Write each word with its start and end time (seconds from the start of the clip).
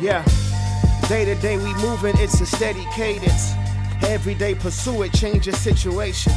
Yeah, 0.00 0.24
day 1.08 1.24
to 1.24 1.36
day 1.36 1.56
we 1.56 1.72
moving, 1.74 2.14
it's 2.18 2.40
a 2.40 2.46
steady 2.46 2.84
cadence. 2.92 3.52
Every 4.02 4.34
day 4.34 4.54
pursue 4.56 5.02
it, 5.02 5.12
change 5.12 5.46
your 5.46 5.54
situation. 5.54 6.32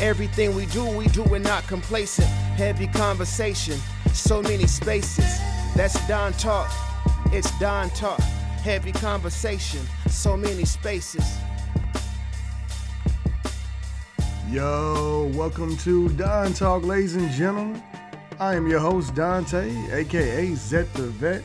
Everything 0.00 0.54
we 0.54 0.66
do, 0.66 0.86
we 0.96 1.08
do 1.08 1.24
it 1.34 1.40
not 1.40 1.66
complacent. 1.66 2.28
Heavy 2.56 2.86
conversation, 2.86 3.76
so 4.12 4.40
many 4.40 4.68
spaces. 4.68 5.40
That's 5.74 6.06
Don 6.06 6.32
Talk, 6.34 6.70
it's 7.32 7.50
Don 7.58 7.90
Talk. 7.90 8.20
Heavy 8.62 8.92
conversation, 8.92 9.80
so 10.08 10.36
many 10.36 10.64
spaces. 10.64 11.38
Yo, 14.48 15.30
welcome 15.34 15.76
to 15.78 16.08
Don 16.10 16.52
Talk, 16.52 16.84
ladies 16.84 17.16
and 17.16 17.30
gentlemen. 17.32 17.82
I 18.38 18.54
am 18.54 18.68
your 18.68 18.80
host, 18.80 19.14
Dante, 19.14 19.74
aka 19.92 20.54
Zet 20.54 20.92
the 20.94 21.08
Vet. 21.08 21.42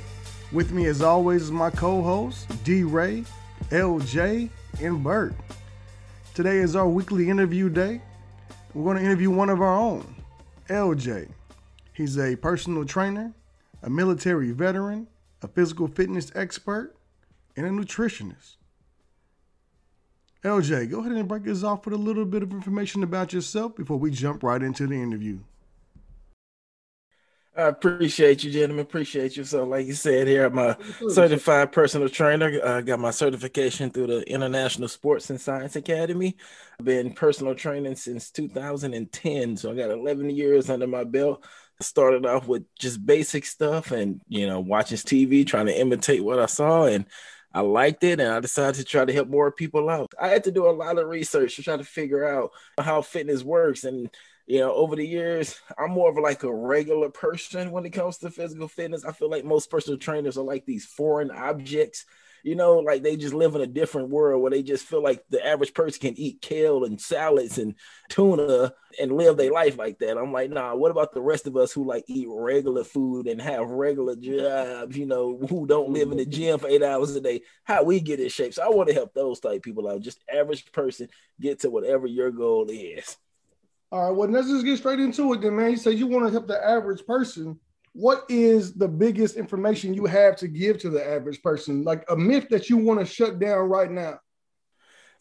With 0.51 0.73
me, 0.73 0.87
as 0.87 1.01
always, 1.01 1.43
is 1.43 1.51
my 1.51 1.69
co 1.69 2.01
host, 2.01 2.45
D 2.65 2.83
Ray, 2.83 3.23
LJ, 3.69 4.49
and 4.81 5.01
Bert. 5.01 5.33
Today 6.33 6.57
is 6.57 6.75
our 6.75 6.89
weekly 6.89 7.29
interview 7.29 7.69
day. 7.69 8.01
We're 8.73 8.83
going 8.83 8.97
to 8.97 9.03
interview 9.03 9.31
one 9.31 9.49
of 9.49 9.61
our 9.61 9.77
own, 9.77 10.13
LJ. 10.67 11.29
He's 11.93 12.19
a 12.19 12.35
personal 12.35 12.83
trainer, 12.83 13.33
a 13.81 13.89
military 13.89 14.51
veteran, 14.51 15.07
a 15.41 15.47
physical 15.47 15.87
fitness 15.87 16.33
expert, 16.35 16.97
and 17.55 17.65
a 17.65 17.69
nutritionist. 17.69 18.57
LJ, 20.43 20.91
go 20.91 20.99
ahead 20.99 21.13
and 21.13 21.29
break 21.29 21.47
us 21.47 21.63
off 21.63 21.85
with 21.85 21.93
a 21.93 21.97
little 21.97 22.25
bit 22.25 22.43
of 22.43 22.51
information 22.51 23.03
about 23.03 23.31
yourself 23.31 23.73
before 23.73 23.97
we 23.97 24.11
jump 24.11 24.43
right 24.43 24.61
into 24.61 24.85
the 24.85 25.01
interview. 25.01 25.39
I 27.55 27.63
appreciate 27.63 28.43
you, 28.45 28.51
gentlemen. 28.51 28.85
Appreciate 28.85 29.35
you. 29.35 29.43
So, 29.43 29.65
like 29.65 29.85
you 29.85 29.93
said 29.93 30.25
here, 30.25 30.45
I'm 30.45 30.57
a 30.57 30.77
certified 31.09 31.73
personal 31.73 32.07
trainer. 32.07 32.65
I 32.65 32.81
got 32.81 32.99
my 32.99 33.11
certification 33.11 33.89
through 33.89 34.07
the 34.07 34.21
International 34.31 34.87
Sports 34.87 35.29
and 35.29 35.39
Science 35.39 35.75
Academy. 35.75 36.37
I've 36.79 36.85
been 36.85 37.11
personal 37.13 37.53
training 37.53 37.95
since 37.95 38.31
2010. 38.31 39.57
So, 39.57 39.71
I 39.71 39.75
got 39.75 39.91
11 39.91 40.29
years 40.29 40.69
under 40.69 40.87
my 40.87 41.03
belt. 41.03 41.43
started 41.81 42.25
off 42.25 42.47
with 42.47 42.63
just 42.79 43.05
basic 43.05 43.45
stuff 43.45 43.91
and, 43.91 44.21
you 44.29 44.47
know, 44.47 44.61
watching 44.61 44.97
TV, 44.97 45.45
trying 45.45 45.65
to 45.65 45.77
imitate 45.77 46.23
what 46.23 46.39
I 46.39 46.45
saw. 46.45 46.85
And 46.85 47.05
I 47.53 47.61
liked 47.61 48.03
it 48.03 48.19
and 48.19 48.31
I 48.31 48.39
decided 48.39 48.75
to 48.75 48.85
try 48.85 49.03
to 49.03 49.13
help 49.13 49.27
more 49.27 49.51
people 49.51 49.89
out. 49.89 50.13
I 50.19 50.29
had 50.29 50.45
to 50.45 50.51
do 50.51 50.69
a 50.69 50.71
lot 50.71 50.97
of 50.97 51.07
research 51.07 51.57
to 51.57 51.63
try 51.63 51.75
to 51.75 51.83
figure 51.83 52.25
out 52.25 52.51
how 52.79 53.01
fitness 53.01 53.43
works 53.43 53.83
and 53.83 54.09
you 54.51 54.59
know, 54.59 54.73
over 54.73 54.97
the 54.97 55.07
years, 55.07 55.57
I'm 55.77 55.91
more 55.91 56.09
of 56.09 56.17
like 56.17 56.43
a 56.43 56.53
regular 56.53 57.07
person 57.07 57.71
when 57.71 57.85
it 57.85 57.91
comes 57.91 58.17
to 58.17 58.29
physical 58.29 58.67
fitness. 58.67 59.05
I 59.05 59.13
feel 59.13 59.29
like 59.29 59.45
most 59.45 59.71
personal 59.71 59.97
trainers 59.97 60.37
are 60.37 60.43
like 60.43 60.65
these 60.65 60.83
foreign 60.83 61.31
objects. 61.31 62.03
You 62.43 62.55
know, 62.55 62.79
like 62.79 63.01
they 63.01 63.15
just 63.15 63.33
live 63.33 63.55
in 63.55 63.61
a 63.61 63.65
different 63.65 64.09
world 64.09 64.41
where 64.41 64.51
they 64.51 64.61
just 64.61 64.85
feel 64.85 65.01
like 65.01 65.23
the 65.29 65.45
average 65.45 65.73
person 65.73 66.01
can 66.01 66.19
eat 66.19 66.41
kale 66.41 66.83
and 66.83 66.99
salads 66.99 67.59
and 67.59 67.75
tuna 68.09 68.73
and 68.99 69.13
live 69.13 69.37
their 69.37 69.53
life 69.53 69.77
like 69.77 69.99
that. 69.99 70.17
I'm 70.17 70.33
like, 70.33 70.49
nah, 70.49 70.75
what 70.75 70.91
about 70.91 71.13
the 71.13 71.21
rest 71.21 71.47
of 71.47 71.55
us 71.55 71.71
who 71.71 71.85
like 71.85 72.03
eat 72.07 72.27
regular 72.29 72.83
food 72.83 73.27
and 73.27 73.41
have 73.41 73.69
regular 73.69 74.17
jobs, 74.17 74.97
you 74.97 75.05
know, 75.05 75.37
who 75.49 75.65
don't 75.65 75.91
live 75.91 76.11
in 76.11 76.17
the 76.17 76.23
mm-hmm. 76.25 76.31
gym 76.31 76.59
for 76.59 76.67
eight 76.67 76.83
hours 76.83 77.15
a 77.15 77.21
day? 77.21 77.43
How 77.63 77.83
we 77.83 78.01
get 78.01 78.19
in 78.19 78.27
shape. 78.27 78.53
So 78.53 78.63
I 78.63 78.67
want 78.67 78.89
to 78.89 78.95
help 78.95 79.13
those 79.13 79.39
type 79.39 79.63
people 79.63 79.87
out. 79.87 80.01
Just 80.01 80.21
average 80.29 80.69
person 80.73 81.07
get 81.39 81.61
to 81.61 81.69
whatever 81.69 82.05
your 82.05 82.31
goal 82.31 82.67
is. 82.69 83.15
All 83.91 84.07
right, 84.07 84.17
well, 84.17 84.29
let's 84.29 84.47
just 84.47 84.65
get 84.65 84.77
straight 84.77 85.01
into 85.01 85.33
it 85.33 85.41
then, 85.41 85.55
man. 85.55 85.71
You 85.71 85.77
said 85.77 85.99
you 85.99 86.07
want 86.07 86.25
to 86.25 86.31
help 86.31 86.47
the 86.47 86.65
average 86.65 87.05
person. 87.05 87.59
What 87.93 88.23
is 88.29 88.73
the 88.73 88.87
biggest 88.87 89.35
information 89.35 89.93
you 89.93 90.05
have 90.05 90.37
to 90.37 90.47
give 90.47 90.77
to 90.79 90.89
the 90.89 91.05
average 91.05 91.41
person? 91.41 91.83
Like 91.83 92.05
a 92.09 92.15
myth 92.15 92.47
that 92.51 92.69
you 92.69 92.77
want 92.77 93.01
to 93.01 93.05
shut 93.05 93.39
down 93.39 93.67
right 93.67 93.91
now? 93.91 94.19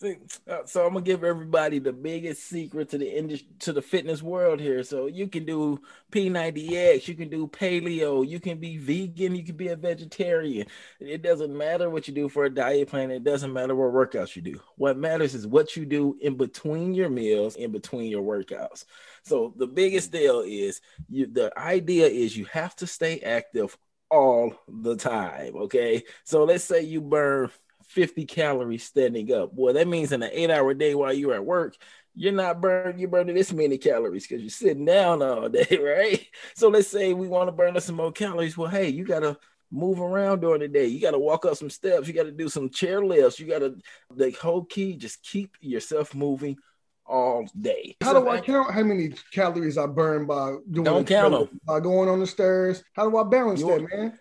So 0.00 0.86
I'm 0.86 0.94
gonna 0.94 1.02
give 1.02 1.24
everybody 1.24 1.78
the 1.78 1.92
biggest 1.92 2.48
secret 2.48 2.88
to 2.88 2.98
the 2.98 3.18
industry, 3.18 3.48
to 3.58 3.72
the 3.74 3.82
fitness 3.82 4.22
world 4.22 4.58
here. 4.58 4.82
So 4.82 5.06
you 5.06 5.28
can 5.28 5.44
do 5.44 5.78
P90X, 6.10 7.06
you 7.06 7.14
can 7.14 7.28
do 7.28 7.46
paleo, 7.46 8.26
you 8.26 8.40
can 8.40 8.58
be 8.58 8.78
vegan, 8.78 9.36
you 9.36 9.44
can 9.44 9.56
be 9.56 9.68
a 9.68 9.76
vegetarian. 9.76 10.66
It 11.00 11.20
doesn't 11.20 11.54
matter 11.54 11.90
what 11.90 12.08
you 12.08 12.14
do 12.14 12.30
for 12.30 12.46
a 12.46 12.50
diet 12.50 12.88
plan. 12.88 13.10
It 13.10 13.24
doesn't 13.24 13.52
matter 13.52 13.74
what 13.74 13.92
workouts 13.92 14.34
you 14.36 14.40
do. 14.40 14.58
What 14.76 14.96
matters 14.96 15.34
is 15.34 15.46
what 15.46 15.76
you 15.76 15.84
do 15.84 16.16
in 16.22 16.36
between 16.36 16.94
your 16.94 17.10
meals, 17.10 17.56
in 17.56 17.70
between 17.70 18.10
your 18.10 18.22
workouts. 18.22 18.86
So 19.22 19.52
the 19.56 19.66
biggest 19.66 20.12
deal 20.12 20.40
is 20.40 20.80
you. 21.10 21.26
The 21.26 21.52
idea 21.58 22.06
is 22.06 22.38
you 22.38 22.46
have 22.46 22.74
to 22.76 22.86
stay 22.86 23.20
active 23.20 23.76
all 24.10 24.54
the 24.66 24.96
time. 24.96 25.56
Okay. 25.56 26.04
So 26.24 26.44
let's 26.44 26.64
say 26.64 26.80
you 26.80 27.02
burn 27.02 27.50
50 27.90 28.24
calories 28.24 28.84
standing 28.84 29.32
up. 29.32 29.50
Well, 29.52 29.74
that 29.74 29.88
means 29.88 30.12
in 30.12 30.22
an 30.22 30.30
eight 30.32 30.50
hour 30.50 30.74
day 30.74 30.94
while 30.94 31.12
you're 31.12 31.34
at 31.34 31.44
work, 31.44 31.76
you're 32.14 32.32
not 32.32 32.60
burning, 32.60 32.98
you're 32.98 33.08
burning 33.08 33.34
this 33.34 33.52
many 33.52 33.78
calories 33.78 34.26
because 34.26 34.42
you're 34.42 34.50
sitting 34.50 34.84
down 34.84 35.22
all 35.22 35.48
day, 35.48 35.78
right? 35.82 36.24
So 36.54 36.68
let's 36.68 36.88
say 36.88 37.12
we 37.12 37.26
want 37.26 37.48
to 37.48 37.52
burn 37.52 37.76
us 37.76 37.86
some 37.86 37.96
more 37.96 38.12
calories. 38.12 38.56
Well, 38.56 38.70
hey, 38.70 38.88
you 38.88 39.04
got 39.04 39.20
to 39.20 39.36
move 39.72 40.00
around 40.00 40.40
during 40.40 40.60
the 40.60 40.68
day. 40.68 40.86
You 40.86 41.00
got 41.00 41.12
to 41.12 41.18
walk 41.18 41.44
up 41.46 41.56
some 41.56 41.70
steps. 41.70 42.06
You 42.06 42.14
got 42.14 42.24
to 42.24 42.32
do 42.32 42.48
some 42.48 42.70
chair 42.70 43.04
lifts. 43.04 43.40
You 43.40 43.46
got 43.46 43.60
to, 43.60 43.76
the 44.14 44.30
whole 44.32 44.64
key, 44.64 44.94
just 44.96 45.22
keep 45.22 45.56
yourself 45.60 46.14
moving 46.14 46.58
all 47.06 47.44
day. 47.60 47.96
How 48.02 48.12
do 48.12 48.28
I 48.28 48.40
count 48.40 48.72
how 48.72 48.84
many 48.84 49.12
calories 49.32 49.76
I 49.76 49.86
burn 49.86 50.26
by 50.26 50.56
doing 50.70 50.84
Don't 50.84 51.06
count 51.06 51.32
them. 51.32 51.60
By 51.66 51.80
going 51.80 52.08
on 52.08 52.20
the 52.20 52.26
stairs? 52.26 52.84
How 52.92 53.10
do 53.10 53.16
I 53.16 53.24
balance 53.24 53.60
you 53.60 53.66
that, 53.66 53.88
man? 53.92 54.18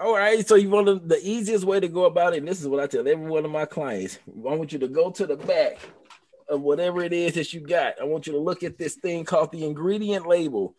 All 0.00 0.14
right, 0.14 0.46
so 0.46 0.54
you 0.54 0.70
want 0.70 0.86
to, 0.86 1.00
the 1.00 1.18
easiest 1.22 1.64
way 1.64 1.80
to 1.80 1.88
go 1.88 2.04
about 2.04 2.34
it, 2.34 2.38
and 2.38 2.46
this 2.46 2.60
is 2.60 2.68
what 2.68 2.78
I 2.78 2.86
tell 2.86 3.00
every 3.00 3.26
one 3.26 3.44
of 3.44 3.50
my 3.50 3.64
clients. 3.64 4.18
I 4.28 4.54
want 4.54 4.72
you 4.72 4.78
to 4.78 4.88
go 4.88 5.10
to 5.10 5.26
the 5.26 5.36
back 5.36 5.78
of 6.48 6.60
whatever 6.60 7.02
it 7.02 7.12
is 7.12 7.34
that 7.34 7.52
you 7.52 7.60
got. 7.60 8.00
I 8.00 8.04
want 8.04 8.26
you 8.28 8.32
to 8.34 8.38
look 8.38 8.62
at 8.62 8.78
this 8.78 8.94
thing 8.94 9.24
called 9.24 9.50
the 9.50 9.64
ingredient 9.64 10.26
label. 10.26 10.76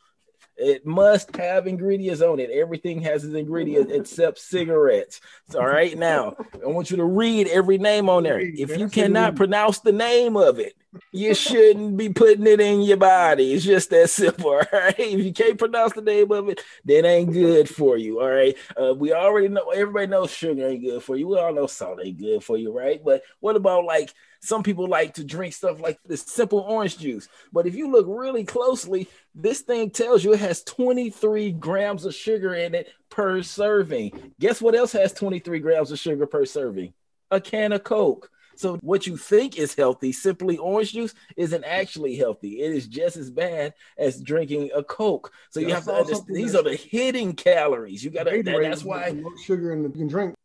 It 0.55 0.85
must 0.85 1.35
have 1.35 1.67
ingredients 1.67 2.21
on 2.21 2.39
it. 2.39 2.49
Everything 2.49 3.01
has 3.01 3.25
its 3.25 3.35
ingredients 3.35 3.91
except 3.91 4.39
cigarettes. 4.39 5.19
All 5.53 5.67
right, 5.67 5.97
now 5.97 6.35
I 6.63 6.67
want 6.67 6.89
you 6.89 6.97
to 6.97 7.05
read 7.05 7.47
every 7.49 7.77
name 7.77 8.09
on 8.09 8.23
there. 8.23 8.39
If 8.39 8.77
you 8.77 8.87
cannot 8.87 9.35
pronounce 9.35 9.79
the 9.79 9.91
name 9.91 10.37
of 10.37 10.59
it, 10.59 10.75
you 11.11 11.33
shouldn't 11.33 11.97
be 11.97 12.09
putting 12.09 12.45
it 12.45 12.59
in 12.59 12.81
your 12.81 12.97
body. 12.97 13.53
It's 13.53 13.65
just 13.65 13.89
that 13.89 14.09
simple. 14.09 14.49
All 14.51 14.61
right. 14.71 14.99
If 14.99 15.25
you 15.25 15.33
can't 15.33 15.57
pronounce 15.57 15.93
the 15.93 16.01
name 16.01 16.31
of 16.31 16.49
it, 16.49 16.63
that 16.85 17.05
ain't 17.05 17.33
good 17.33 17.67
for 17.67 17.97
you. 17.97 18.19
All 18.19 18.29
right. 18.29 18.55
Uh, 18.79 18.93
we 18.93 19.13
already 19.13 19.47
know 19.47 19.69
everybody 19.69 20.07
knows 20.07 20.31
sugar 20.31 20.67
ain't 20.67 20.83
good 20.83 21.03
for 21.03 21.15
you. 21.15 21.27
We 21.27 21.37
all 21.37 21.53
know 21.53 21.67
salt 21.67 21.99
ain't 22.03 22.19
good 22.19 22.43
for 22.43 22.57
you, 22.57 22.77
right? 22.77 23.01
But 23.03 23.23
what 23.39 23.55
about 23.55 23.85
like 23.85 24.13
some 24.41 24.63
people 24.63 24.87
like 24.87 25.15
to 25.15 25.23
drink 25.23 25.53
stuff 25.53 25.79
like 25.81 25.99
this 26.05 26.21
simple 26.21 26.59
orange 26.59 26.97
juice. 26.97 27.27
But 27.51 27.67
if 27.67 27.75
you 27.75 27.91
look 27.91 28.05
really 28.07 28.45
closely, 28.45 29.09
this 29.35 29.61
thing 29.61 29.89
tells 29.91 30.23
you 30.23 30.33
it 30.33 30.39
has 30.39 30.63
23 30.63 31.51
grams 31.53 32.05
of 32.05 32.15
sugar 32.15 32.53
in 32.53 32.73
it 32.73 32.89
per 33.09 33.41
serving. 33.43 34.33
Guess 34.39 34.61
what 34.61 34.75
else 34.75 34.93
has 34.93 35.11
23 35.13 35.59
grams 35.59 35.91
of 35.91 35.99
sugar 35.99 36.25
per 36.25 36.45
serving? 36.45 36.93
A 37.31 37.41
can 37.41 37.73
of 37.73 37.83
Coke. 37.83 38.31
So 38.59 38.75
what 38.81 39.07
you 39.07 39.15
think 39.15 39.57
is 39.57 39.73
healthy, 39.73 40.11
simply 40.11 40.57
orange 40.57 40.91
juice, 40.91 41.13
isn't 41.37 41.63
actually 41.63 42.17
healthy. 42.17 42.59
It 42.59 42.73
is 42.75 42.87
just 42.87 43.15
as 43.15 43.29
bad 43.29 43.73
as 43.97 44.21
drinking 44.21 44.71
a 44.75 44.83
Coke. 44.83 45.31
So 45.49 45.61
you 45.61 45.73
have 45.73 45.85
to 45.85 45.93
understand 45.93 46.35
these 46.35 46.55
are 46.55 46.63
the 46.63 46.75
hidden 46.75 47.33
calories. 47.33 48.03
You 48.03 48.11
got 48.11 48.23
to. 48.23 48.43
That, 48.43 48.61
that's 48.61 48.83
why 48.83 49.15
sugar 49.45 49.71
in 49.71 49.83
the 49.83 49.87
drink. 49.87 50.35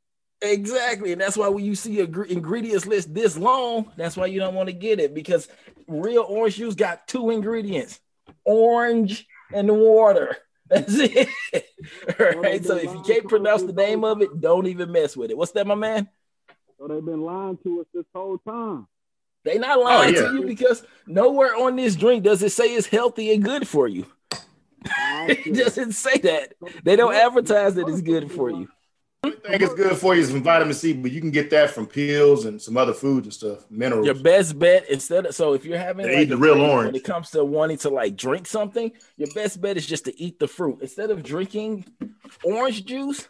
Exactly, 0.43 1.11
and 1.11 1.21
that's 1.21 1.37
why 1.37 1.49
when 1.49 1.65
you 1.65 1.75
see 1.75 2.01
a 2.01 2.07
gr- 2.07 2.23
ingredients 2.23 2.87
list 2.87 3.13
this 3.13 3.37
long, 3.37 3.91
that's 3.97 4.17
why 4.17 4.27
you 4.27 4.39
don't 4.39 4.55
want 4.55 4.69
to 4.69 4.75
get 4.75 5.01
it 5.01 5.13
because 5.13 5.49
real 5.89 6.23
orange 6.23 6.55
juice 6.55 6.77
got 6.77 7.09
two 7.09 7.31
ingredients: 7.31 7.99
orange 8.45 9.27
and 9.53 9.69
water. 9.69 10.37
That's 10.71 10.95
it. 10.95 11.29
All 12.19 12.41
right. 12.41 12.65
So 12.65 12.77
if 12.77 12.85
you 12.85 13.03
can't 13.07 13.29
pronounce 13.29 13.65
the 13.65 13.75
name 13.75 14.03
of 14.03 14.23
it, 14.23 14.41
don't 14.41 14.67
even 14.67 14.91
mess 14.91 15.15
with 15.15 15.31
it. 15.31 15.37
What's 15.37 15.53
that, 15.53 15.67
my 15.67 15.75
man? 15.75 16.09
So 16.85 16.93
they've 16.93 17.05
been 17.05 17.23
lying 17.23 17.57
to 17.63 17.81
us 17.81 17.87
this 17.95 18.05
whole 18.15 18.37
time. 18.47 18.87
They 19.43 19.59
not 19.59 19.81
lying 19.81 20.15
oh, 20.15 20.21
yeah. 20.21 20.29
to 20.29 20.35
you 20.35 20.47
because 20.47 20.85
nowhere 21.07 21.57
on 21.57 21.77
this 21.77 21.97
drink 21.97 22.25
does 22.25 22.43
it 22.43 22.53
say 22.53 22.75
it's 22.75 22.87
healthy 22.87 23.33
and 23.33 23.43
good 23.43 23.67
for 23.67 23.89
you. 23.89 24.05
it 24.85 25.55
doesn't 25.55 25.93
say 25.93 26.19
that. 26.19 26.53
They 26.83 26.97
don't 26.97 27.15
advertise 27.15 27.75
that 27.77 27.89
it's 27.89 28.03
good 28.03 28.31
for 28.31 28.51
you. 28.51 28.69
I 29.23 29.31
think 29.31 29.63
it's 29.63 29.73
good 29.73 29.97
for 29.97 30.15
you 30.15 30.21
is 30.21 30.29
some 30.29 30.43
vitamin 30.43 30.75
C, 30.75 30.93
but 30.93 31.11
you 31.11 31.23
can 31.23 31.31
get 31.31 31.49
that 31.51 31.71
from 31.71 31.87
pills 31.87 32.45
and 32.45 32.61
some 32.61 32.77
other 32.77 32.93
foods 32.93 33.29
and 33.29 33.33
stuff, 33.33 33.65
minerals. 33.71 34.05
Your 34.05 34.17
best 34.17 34.59
bet 34.59 34.87
instead 34.91 35.25
of 35.25 35.35
so 35.35 35.55
if 35.55 35.65
you're 35.65 35.79
having 35.79 36.07
like, 36.07 36.29
the 36.29 36.37
real 36.37 36.61
orange 36.61 36.89
when 36.89 36.97
it 36.97 37.05
comes 37.05 37.31
to 37.31 37.43
wanting 37.47 37.79
to 37.79 37.89
like 37.89 38.15
drink 38.15 38.47
something, 38.47 38.93
your 39.17 39.29
best 39.35 39.59
bet 39.63 39.79
is 39.79 39.87
just 39.87 40.05
to 40.05 40.21
eat 40.21 40.39
the 40.39 40.49
fruit 40.49 40.81
instead 40.83 41.11
of 41.11 41.23
drinking 41.23 41.87
orange 42.45 42.85
juice 42.85 43.27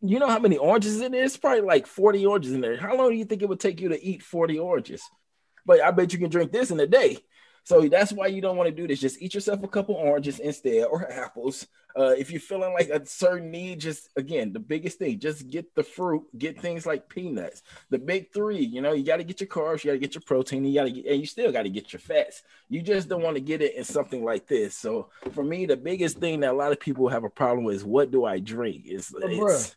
you 0.00 0.18
know 0.18 0.28
how 0.28 0.38
many 0.38 0.56
oranges 0.56 1.00
in 1.00 1.12
there? 1.12 1.24
It's 1.24 1.36
probably 1.36 1.62
like 1.62 1.86
40 1.86 2.24
oranges 2.26 2.52
in 2.52 2.60
there. 2.60 2.76
How 2.76 2.96
long 2.96 3.10
do 3.10 3.16
you 3.16 3.24
think 3.24 3.42
it 3.42 3.48
would 3.48 3.60
take 3.60 3.80
you 3.80 3.88
to 3.88 4.04
eat 4.04 4.22
40 4.22 4.58
oranges? 4.58 5.02
But 5.66 5.82
I 5.82 5.90
bet 5.90 6.12
you 6.12 6.18
can 6.18 6.30
drink 6.30 6.52
this 6.52 6.70
in 6.70 6.80
a 6.80 6.86
day. 6.86 7.18
So 7.64 7.86
that's 7.86 8.12
why 8.12 8.28
you 8.28 8.40
don't 8.40 8.56
want 8.56 8.68
to 8.68 8.74
do 8.74 8.86
this. 8.86 8.98
Just 9.00 9.20
eat 9.20 9.34
yourself 9.34 9.62
a 9.62 9.68
couple 9.68 9.94
oranges 9.94 10.38
instead 10.38 10.84
or 10.84 11.10
apples. 11.12 11.66
Uh, 11.94 12.14
if 12.16 12.30
you're 12.30 12.40
feeling 12.40 12.72
like 12.72 12.88
a 12.88 13.04
certain 13.04 13.50
need, 13.50 13.80
just 13.80 14.08
again, 14.16 14.54
the 14.54 14.60
biggest 14.60 14.98
thing, 14.98 15.18
just 15.18 15.50
get 15.50 15.74
the 15.74 15.82
fruit, 15.82 16.22
get 16.38 16.58
things 16.58 16.86
like 16.86 17.10
peanuts. 17.10 17.62
The 17.90 17.98
big 17.98 18.32
three, 18.32 18.60
you 18.60 18.80
know, 18.80 18.92
you 18.92 19.04
got 19.04 19.16
to 19.18 19.24
get 19.24 19.40
your 19.40 19.48
carbs, 19.48 19.84
you 19.84 19.90
got 19.90 19.94
to 19.94 19.98
get 19.98 20.14
your 20.14 20.22
protein, 20.22 20.64
you 20.64 20.74
got 20.74 20.84
to 20.84 20.90
get, 20.90 21.06
and 21.06 21.20
you 21.20 21.26
still 21.26 21.52
got 21.52 21.64
to 21.64 21.68
get 21.68 21.92
your 21.92 22.00
fats. 22.00 22.42
You 22.70 22.80
just 22.80 23.08
don't 23.08 23.22
want 23.22 23.36
to 23.36 23.42
get 23.42 23.60
it 23.60 23.74
in 23.74 23.84
something 23.84 24.24
like 24.24 24.46
this. 24.46 24.74
So 24.74 25.10
for 25.32 25.44
me, 25.44 25.66
the 25.66 25.76
biggest 25.76 26.18
thing 26.18 26.40
that 26.40 26.52
a 26.52 26.56
lot 26.56 26.72
of 26.72 26.80
people 26.80 27.08
have 27.08 27.24
a 27.24 27.30
problem 27.30 27.64
with 27.64 27.76
is 27.76 27.84
what 27.84 28.10
do 28.10 28.24
I 28.24 28.38
drink? 28.38 28.84
It's, 28.86 29.12
it's 29.14 29.76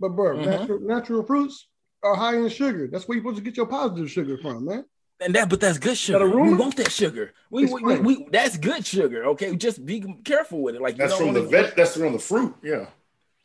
but 0.00 0.10
bro, 0.10 0.36
Mhm. 0.36 0.44
natural, 0.46 0.80
natural 0.80 1.22
fruits 1.22 1.66
are 2.02 2.14
high 2.14 2.36
in 2.36 2.48
sugar. 2.48 2.86
That's 2.90 3.06
where 3.08 3.16
you're 3.16 3.22
supposed 3.24 3.38
to 3.38 3.42
get 3.44 3.56
your 3.56 3.66
positive 3.66 4.10
sugar 4.10 4.36
from, 4.38 4.64
man. 4.66 4.84
and 5.20 5.34
that, 5.34 5.48
but 5.48 5.60
that's 5.60 5.78
good 5.78 5.92
that 5.92 5.96
sugar. 5.96 6.28
We 6.28 6.54
want 6.54 6.76
that 6.76 6.90
sugar. 6.92 7.32
We, 7.50 7.66
we, 7.66 7.82
we, 7.82 7.96
we- 8.00 8.28
that's 8.30 8.56
good 8.58 8.84
sugar. 8.84 9.24
Okay, 9.26 9.54
just 9.56 9.84
be 9.86 10.00
careful 10.24 10.60
with 10.62 10.74
it. 10.74 10.82
Like 10.82 10.94
you 10.94 10.98
That's 10.98 11.16
don't 11.18 11.32
from 11.32 11.34
the 11.34 11.48
vet. 11.48 11.76
That's 11.76 11.96
from 11.96 12.12
the 12.12 12.18
fruit. 12.18 12.54
Yeah. 12.62 12.86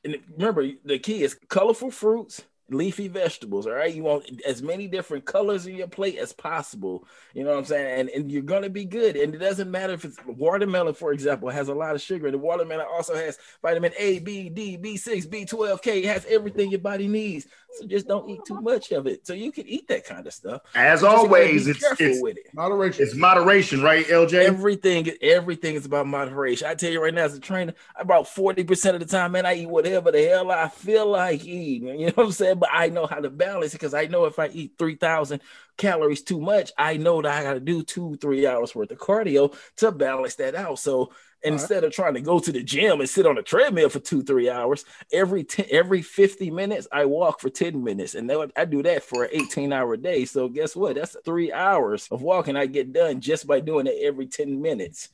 and 0.04 0.18
remember 0.38 0.66
the 0.84 0.98
key 1.00 1.24
is 1.24 1.36
colorful 1.48 1.92
fruits 1.92 2.42
leafy 2.72 3.08
vegetables 3.08 3.66
all 3.66 3.74
right 3.74 3.94
you 3.96 4.04
want 4.04 4.26
as 4.46 4.62
many 4.62 4.88
different 4.88 5.26
colors 5.26 5.66
in 5.68 5.76
your 5.76 5.88
plate 5.88 6.18
as 6.18 6.34
possible 6.34 7.08
you 7.34 7.44
know 7.44 7.50
what 7.52 7.58
i'm 7.58 7.66
saying 7.66 8.00
and, 8.00 8.10
and 8.10 8.32
you're 8.32 8.42
going 8.42 8.64
to 8.64 8.70
be 8.70 8.86
good 8.86 9.16
and 9.16 9.34
it 9.34 9.40
doesn't 9.40 9.72
matter 9.72 9.94
if 9.94 10.06
it's 10.06 10.18
watermelon 10.26 10.94
for 10.94 11.12
example 11.14 11.50
has 11.50 11.68
a 11.68 11.74
lot 11.74 11.96
of 11.96 12.02
sugar 12.02 12.28
and 12.28 12.34
the 12.34 12.38
watermelon 12.40 12.86
also 12.92 13.16
has 13.16 13.38
vitamin 13.62 13.92
a 13.98 14.20
b 14.20 14.50
d 14.50 14.78
b6 14.78 15.28
b12 15.28 15.82
k 15.82 16.00
it 16.00 16.06
has 16.06 16.26
everything 16.26 16.70
your 16.70 16.80
body 16.80 17.08
needs 17.08 17.48
so 17.78 17.86
just 17.86 18.08
don't 18.08 18.30
eat 18.30 18.40
too 18.46 18.60
much 18.62 18.92
of 18.92 19.06
it 19.08 19.26
so 19.26 19.34
you 19.34 19.52
can 19.52 19.68
eat 19.68 19.88
that 19.88 20.06
kind 20.06 20.26
of 20.26 20.34
stuff 20.34 20.62
As 20.76 21.02
just 21.02 21.06
always, 21.16 21.68
it's 21.68 21.84
it's, 22.00 22.22
with 22.22 22.38
it 22.38 22.48
Moderation. 22.54 23.04
it's 23.06 23.16
moderation, 23.16 23.82
right, 23.82 24.06
LJ? 24.06 24.34
Everything, 24.34 25.10
everything 25.22 25.76
is 25.76 25.86
about 25.86 26.08
moderation. 26.08 26.68
I 26.68 26.76
tell 26.76 26.92
you 26.92 27.02
right 27.02 27.14
now, 27.14 27.24
as 27.26 27.36
a 27.36 27.40
trainer, 27.40 27.74
about 27.96 28.26
40% 28.26 28.94
of 28.96 29.00
the 29.00 29.06
time, 29.06 29.32
man, 29.34 29.46
I 29.46 29.56
eat 29.56 29.70
whatever 29.70 30.12
the 30.12 30.22
hell 30.28 30.52
I 30.52 30.68
feel 30.68 31.08
like 31.08 31.46
eating. 31.46 32.00
You 32.00 32.08
know 32.08 32.14
what 32.16 32.26
I'm 32.28 32.32
saying? 32.32 32.59
But 32.60 32.70
I 32.72 32.90
know 32.90 33.06
how 33.06 33.20
to 33.20 33.30
balance 33.30 33.74
it 33.74 33.80
because 33.80 33.94
I 33.94 34.06
know 34.06 34.26
if 34.26 34.40
I 34.40 34.48
eat 34.48 34.74
3,000 34.78 35.42
calories 35.78 36.22
too 36.22 36.40
much, 36.40 36.72
I 36.78 36.98
know 36.98 37.22
that 37.22 37.32
I 37.32 37.44
got 37.44 37.54
to 37.54 37.60
do 37.60 37.84
two, 37.84 38.18
three 38.18 38.46
hours 38.46 38.76
worth 38.76 38.92
of 38.92 38.98
cardio 38.98 39.56
to 39.78 39.92
balance 39.92 40.36
that 40.36 40.56
out. 40.56 40.80
So 40.80 41.12
instead 41.44 41.84
of 41.84 41.92
trying 41.92 42.14
to 42.16 42.22
go 42.22 42.40
to 42.40 42.52
the 42.52 42.62
gym 42.62 43.00
and 43.00 43.10
sit 43.10 43.26
on 43.26 43.38
a 43.38 43.42
treadmill 43.42 43.90
for 43.90 44.00
two, 44.00 44.22
three 44.22 44.50
hours, 44.50 44.86
every 45.12 45.44
10, 45.44 45.68
every 45.72 46.02
50 46.02 46.52
minutes, 46.52 46.88
I 46.92 47.06
walk 47.06 47.40
for 47.40 47.50
10 47.50 47.84
minutes. 47.84 48.16
And 48.16 48.30
that, 48.30 48.52
I 48.56 48.66
do 48.66 48.84
that 48.84 49.04
for 49.04 49.24
an 49.24 49.32
18 49.34 49.74
hour 49.74 49.98
day. 49.98 50.26
So 50.26 50.50
guess 50.50 50.76
what? 50.76 50.96
That's 50.96 51.16
three 51.26 51.52
hours 51.52 52.08
of 52.12 52.22
walking 52.22 52.56
I 52.56 52.66
get 52.66 52.94
done 52.94 53.22
just 53.22 53.48
by 53.48 53.60
doing 53.60 53.88
it 53.88 53.98
every 54.02 54.28
10 54.28 54.62
minutes. 54.62 55.10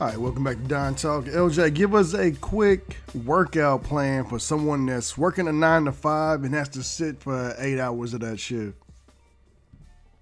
All 0.00 0.06
right, 0.06 0.16
welcome 0.16 0.44
back 0.44 0.56
to 0.56 0.62
Don 0.62 0.94
Talk. 0.94 1.26
LJ, 1.26 1.74
give 1.74 1.94
us 1.94 2.14
a 2.14 2.32
quick 2.32 2.96
workout 3.22 3.82
plan 3.82 4.24
for 4.24 4.38
someone 4.38 4.86
that's 4.86 5.18
working 5.18 5.46
a 5.46 5.52
nine 5.52 5.84
to 5.84 5.92
five 5.92 6.42
and 6.42 6.54
has 6.54 6.70
to 6.70 6.82
sit 6.82 7.22
for 7.22 7.54
eight 7.58 7.78
hours 7.78 8.14
of 8.14 8.20
that 8.20 8.40
shift. 8.40 8.78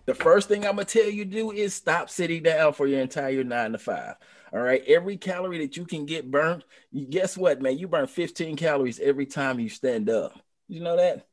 The 0.07 0.17
first 0.17 0.49
thing 0.49 0.67
I'm 0.67 0.73
gonna 0.75 0.85
tell 0.85 1.09
you 1.09 1.25
to 1.25 1.31
do 1.31 1.53
is 1.53 1.75
stop 1.75 2.11
sitting 2.11 2.43
down 2.43 2.73
for 2.73 2.89
your 2.89 2.99
entire 2.99 3.45
nine 3.45 3.71
to 3.71 3.79
five. 3.79 4.17
All 4.53 4.59
right. 4.59 4.83
Every 4.85 5.17
calorie 5.17 5.65
that 5.65 5.77
you 5.77 5.85
can 5.85 6.07
get 6.07 6.29
burnt, 6.29 6.65
you 6.91 7.07
guess 7.07 7.39
what, 7.39 7.63
man? 7.63 7.79
You 7.79 7.87
burn 7.87 8.09
15 8.09 8.57
calories 8.57 8.99
every 8.99 9.27
time 9.27 9.61
you 9.61 9.69
stand 9.69 10.11
up. 10.11 10.33
You 10.67 10.81
know 10.81 10.97
that? 10.97 11.29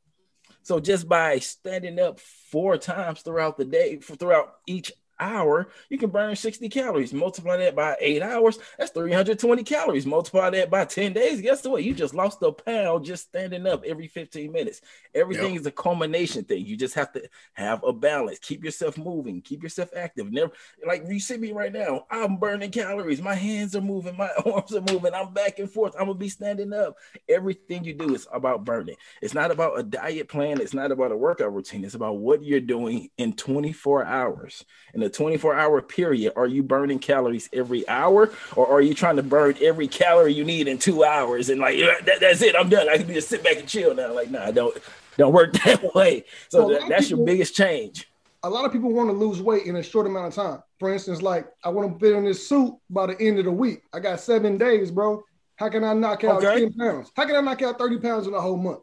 So 0.62 0.78
just 0.78 1.08
by 1.08 1.40
standing 1.40 1.98
up 1.98 2.20
four 2.20 2.78
times 2.78 3.22
throughout 3.22 3.56
the 3.56 3.64
day, 3.64 3.96
throughout 3.96 4.54
each 4.68 4.92
hour, 5.18 5.68
you 5.88 5.98
can 5.98 6.10
burn 6.10 6.36
60 6.36 6.68
calories. 6.68 7.12
Multiply 7.12 7.56
that 7.58 7.74
by 7.74 7.96
eight 8.00 8.22
hours, 8.22 8.58
that's 8.78 8.90
320 8.90 9.62
calories. 9.64 10.06
Multiply 10.06 10.50
that 10.50 10.70
by 10.70 10.84
10 10.84 11.12
days. 11.12 11.40
Guess 11.40 11.64
what? 11.64 11.84
You 11.84 11.94
just 11.94 12.14
lost 12.14 12.42
a 12.42 12.52
pound 12.52 13.04
just 13.04 13.28
standing 13.28 13.66
up 13.66 13.84
every 13.84 14.08
15 14.08 14.52
minutes. 14.52 14.80
Everything 15.14 15.54
is 15.54 15.66
a 15.66 15.70
culmination 15.70 16.44
thing. 16.44 16.66
You 16.66 16.76
just 16.76 16.94
have 16.94 17.12
to 17.12 17.28
have 17.54 17.82
a 17.84 17.92
balance. 17.92 18.38
Keep 18.38 18.64
yourself 18.64 18.98
moving, 18.98 19.40
keep 19.40 19.62
yourself 19.62 19.90
active. 19.96 20.30
Never 20.32 20.52
like 20.86 21.04
you 21.08 21.20
see 21.20 21.36
me 21.36 21.52
right 21.52 21.72
now. 21.72 22.06
I'm 22.10 22.36
burning 22.36 22.70
calories. 22.70 23.22
My 23.22 23.34
hands 23.34 23.74
are 23.74 23.80
moving, 23.80 24.16
my 24.16 24.30
arms 24.46 24.74
are 24.74 24.80
moving. 24.80 25.14
I'm 25.14 25.32
back 25.32 25.58
and 25.58 25.70
forth. 25.70 25.94
I'm 25.98 26.06
gonna 26.06 26.18
be 26.18 26.28
standing 26.28 26.72
up. 26.72 26.96
Everything 27.28 27.84
you 27.84 27.94
do 27.94 28.14
is 28.14 28.26
about 28.32 28.64
burning. 28.64 28.96
It's 29.22 29.34
not 29.34 29.50
about 29.50 29.78
a 29.78 29.82
diet 29.82 30.28
plan. 30.28 30.60
It's 30.60 30.74
not 30.74 30.92
about 30.92 31.12
a 31.12 31.16
workout 31.16 31.54
routine. 31.54 31.84
It's 31.84 31.94
about 31.94 32.18
what 32.18 32.44
you're 32.44 32.60
doing 32.60 33.10
in 33.16 33.32
24 33.32 34.04
hours. 34.04 34.64
In 34.94 35.02
a 35.06 35.10
24 35.10 35.54
hour 35.54 35.80
period, 35.80 36.34
are 36.36 36.46
you 36.46 36.62
burning 36.62 36.98
calories 36.98 37.48
every 37.52 37.88
hour, 37.88 38.30
or 38.56 38.66
are 38.68 38.80
you 38.82 38.92
trying 38.92 39.16
to 39.16 39.22
burn 39.22 39.54
every 39.62 39.88
calorie 39.88 40.34
you 40.34 40.44
need 40.44 40.68
in 40.68 40.76
two 40.78 41.04
hours? 41.04 41.48
And 41.48 41.60
like 41.60 41.78
that, 42.04 42.20
that's 42.20 42.42
it. 42.42 42.54
I'm 42.54 42.68
done. 42.68 42.88
I 42.88 42.98
can 42.98 43.06
just 43.08 43.28
sit 43.28 43.42
back 43.42 43.56
and 43.56 43.66
chill 43.68 43.94
now. 43.94 44.12
Like, 44.12 44.30
nah, 44.30 44.50
don't 44.50 44.76
don't 45.16 45.32
work 45.32 45.52
that 45.64 45.94
way. 45.94 46.24
So 46.50 46.66
Well, 46.66 46.80
that- 46.80 46.88
that's 46.90 47.08
your 47.08 47.24
biggest 47.24 47.54
change. 47.54 48.08
A 48.42 48.50
lot 48.50 48.64
of 48.64 48.70
people 48.72 48.92
want 48.92 49.08
to 49.08 49.12
lose 49.12 49.40
weight 49.42 49.64
in 49.66 49.74
a 49.76 49.82
short 49.82 50.06
amount 50.06 50.26
of 50.28 50.34
time. 50.34 50.62
For 50.78 50.92
instance, 50.92 51.22
like 51.22 51.46
I 51.64 51.68
want 51.70 51.92
to 51.92 51.98
fit 51.98 52.14
in 52.14 52.24
this 52.24 52.46
suit 52.48 52.76
by 52.90 53.06
the 53.06 53.20
end 53.20 53.38
of 53.38 53.44
the 53.46 53.50
week. 53.50 53.80
I 53.92 53.98
got 53.98 54.20
seven 54.20 54.58
days, 54.58 54.90
bro. 54.90 55.24
How 55.56 55.68
can 55.70 55.82
I 55.82 55.94
knock 55.94 56.22
out 56.22 56.44
Okay. 56.44 56.60
10 56.60 56.74
pounds? 56.74 57.10
How 57.16 57.24
can 57.26 57.34
I 57.34 57.40
knock 57.40 57.62
out 57.62 57.78
30 57.78 57.98
pounds 57.98 58.26
in 58.26 58.34
a 58.34 58.40
whole 58.40 58.58
month? 58.58 58.80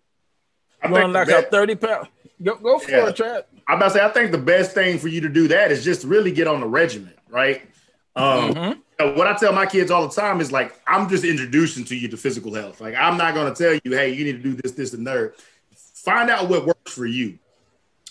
I 0.82 0.88
You 0.88 0.94
want 0.94 1.06
to 1.06 1.12
knock 1.12 1.28
the 1.28 1.38
out 1.38 1.52
30 1.52 1.76
30 1.76 1.88
pounds? 1.88 2.08
Go, 2.42 2.56
go 2.56 2.80
for 2.80 2.92
Yeah. 2.92 3.08
it, 3.10 3.16
Trap. 3.16 3.48
I'm 3.68 3.78
about 3.78 3.90
to 3.90 3.94
say, 3.96 4.04
I 4.04 4.10
think 4.10 4.32
the 4.32 4.38
best 4.38 4.74
thing 4.74 5.00
for 5.00 5.08
you 5.08 5.22
to 5.22 5.30
do 5.30 5.48
that 5.50 5.72
is 5.72 5.84
just 5.84 6.04
really 6.04 6.32
get 6.32 6.48
on 6.48 6.60
the 6.60 6.68
regimen, 6.68 7.14
right? 7.30 7.62
Um, 8.16 8.54
Mhm. 8.54 8.70
you 9.00 9.06
know, 9.06 9.14
what 9.14 9.28
I 9.28 9.34
tell 9.34 9.54
my 9.54 9.66
kids 9.66 9.90
all 9.90 10.08
the 10.08 10.14
time 10.14 10.42
is 10.42 10.52
like, 10.52 10.74
I'm 10.86 11.10
just 11.10 11.24
introducing 11.24 11.86
to 11.86 11.96
you 11.96 12.08
to 12.10 12.18
physical 12.18 12.54
health. 12.54 12.82
Like, 12.82 12.96
I'm 12.96 13.18
not 13.18 13.34
going 13.34 13.54
to 13.54 13.64
tell 13.64 13.80
you, 13.84 13.98
hey, 13.98 14.14
you 14.14 14.26
need 14.26 14.44
to 14.44 14.50
do 14.50 14.54
this, 14.62 14.74
this, 14.74 14.94
and 14.94 15.06
that. 15.08 15.34
Find 15.76 16.30
out 16.30 16.50
what 16.50 16.66
works 16.66 16.94
for 16.94 17.06
you. 17.06 17.40